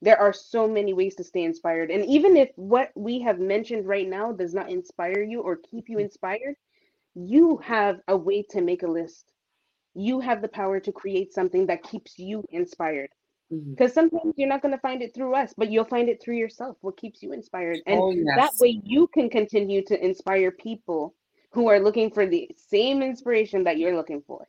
There 0.03 0.19
are 0.19 0.33
so 0.33 0.67
many 0.67 0.93
ways 0.93 1.15
to 1.17 1.25
stay 1.25 1.45
inspired. 1.45 1.91
And 1.91 2.05
even 2.07 2.37
if 2.37 2.51
what 2.57 2.91
we 2.97 3.21
have 3.21 3.39
mentioned 3.39 3.87
right 3.87 4.09
now 4.09 4.33
does 4.33 4.55
not 4.55 4.71
inspire 4.71 5.23
you 5.23 5.41
or 5.43 5.57
keep 5.57 5.89
you 5.89 5.99
inspired, 5.99 6.57
you 7.15 7.59
have 7.59 8.01
a 8.09 8.17
way 8.17 8.43
to 8.51 8.61
make 8.61 8.83
a 8.83 8.89
list. 8.89 9.33
You 9.95 10.21
have 10.21 10.43
the 10.43 10.49
power 10.49 10.81
to 10.81 10.93
create 10.93 11.33
something 11.33 11.67
that 11.67 11.83
keeps 11.83 12.19
you 12.19 12.45
inspired. 12.51 13.11
Mhm. 13.53 13.71
Because 13.71 13.93
sometimes 13.93 14.35
you're 14.37 14.49
not 14.49 14.63
going 14.63 14.75
to 14.75 14.81
find 14.81 15.03
it 15.03 15.13
through 15.15 15.35
us, 15.35 15.53
but 15.57 15.71
you'll 15.71 15.85
find 15.85 16.09
it 16.09 16.23
through 16.23 16.37
yourself. 16.37 16.77
What 16.83 16.97
keeps 16.97 17.23
you 17.23 17.33
inspired? 17.33 17.79
And 17.87 18.01
Oh, 18.01 18.11
yes. 18.11 18.25
that 18.37 18.53
way 18.61 18.81
you 18.85 19.07
can 19.09 19.29
continue 19.29 19.83
to 19.87 20.05
inspire 20.05 20.51
people 20.51 21.15
who 21.51 21.69
are 21.69 21.81
looking 21.81 22.11
for 22.11 22.27
the 22.27 22.49
same 22.57 23.03
inspiration 23.03 23.65
that 23.65 23.79
you're 23.79 23.97
looking 23.97 24.23
for. 24.23 24.49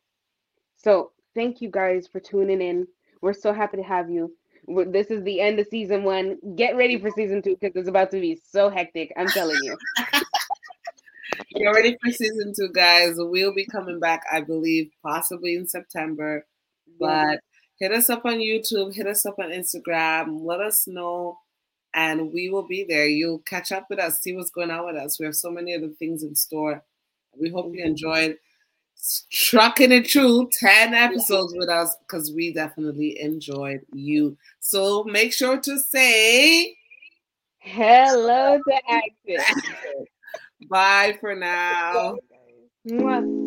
So 0.78 1.12
thank 1.34 1.62
you 1.62 1.70
guys 1.70 2.08
for 2.08 2.20
tuning 2.20 2.62
in. 2.62 2.88
We're 3.22 3.34
so 3.34 3.54
happy 3.54 3.78
to 3.78 3.84
have 3.84 4.10
you. 4.10 4.36
We're- 4.68 4.92
This 4.92 5.08
is 5.10 5.24
the 5.24 5.42
end 5.42 5.60
of 5.60 5.68
season 5.68 6.04
one. 6.04 6.38
Get 6.56 6.76
ready 6.76 7.00
for 7.00 7.10
season 7.10 7.42
two 7.42 7.56
because 7.60 7.76
it's 7.76 7.90
about 7.90 8.12
to 8.12 8.20
be 8.22 8.36
so 8.36 8.70
hectic. 8.70 9.12
I'm 9.18 9.28
telling 9.28 9.58
you. 9.64 9.76
you're 11.50 11.74
ready 11.74 11.98
for 12.04 12.12
season 12.12 12.54
two, 12.56 12.70
guys. 12.72 13.16
We'll 13.18 13.54
be 13.54 13.66
coming 13.66 14.00
back, 14.00 14.24
I 14.32 14.42
believe, 14.42 14.92
possibly 15.02 15.56
in 15.56 15.68
September. 15.68 16.46
But 17.00 17.40
hit 17.82 17.92
us 17.92 18.12
up 18.12 18.26
on 18.26 18.36
YouTube, 18.36 18.94
hit 18.94 19.08
us 19.08 19.26
up 19.26 19.40
on 19.40 19.50
Instagram, 19.50 20.46
let 20.46 20.62
us 20.62 20.88
know, 20.88 21.40
and 21.96 22.32
we 22.32 22.48
will 22.48 22.68
be 22.68 22.86
there. 22.88 23.08
You'll 23.08 23.40
catch 23.40 23.72
up 23.72 23.88
with 23.90 23.98
us, 23.98 24.22
see 24.22 24.36
what's 24.36 24.52
going 24.52 24.70
on 24.70 24.86
with 24.86 24.96
us. 24.96 25.20
We 25.20 25.26
have 25.26 25.36
so 25.36 25.50
many 25.50 25.74
other 25.76 25.90
things 25.90 26.22
in 26.22 26.36
store. 26.36 26.84
We 27.36 27.50
hope 27.50 27.74
you 27.74 27.80
mm-hmm. 27.80 27.88
enjoyed 27.88 28.38
trucking 29.32 29.92
it 29.92 30.12
through 30.12 30.50
10 30.60 30.94
episodes 30.94 31.56
with 31.58 31.70
us 31.70 31.96
because 32.06 32.32
we 32.32 32.54
definitely 32.54 33.20
enjoyed 33.20 33.82
you. 33.94 34.38
So 34.60 35.04
make 35.06 35.34
sure 35.34 35.60
to 35.60 35.80
say 35.80 36.78
Hello 37.58 38.60
to 38.60 38.82
Action. 38.90 39.56
bye 40.70 41.18
for 41.20 41.36
now. 41.36 42.18
Mwah. 42.88 43.41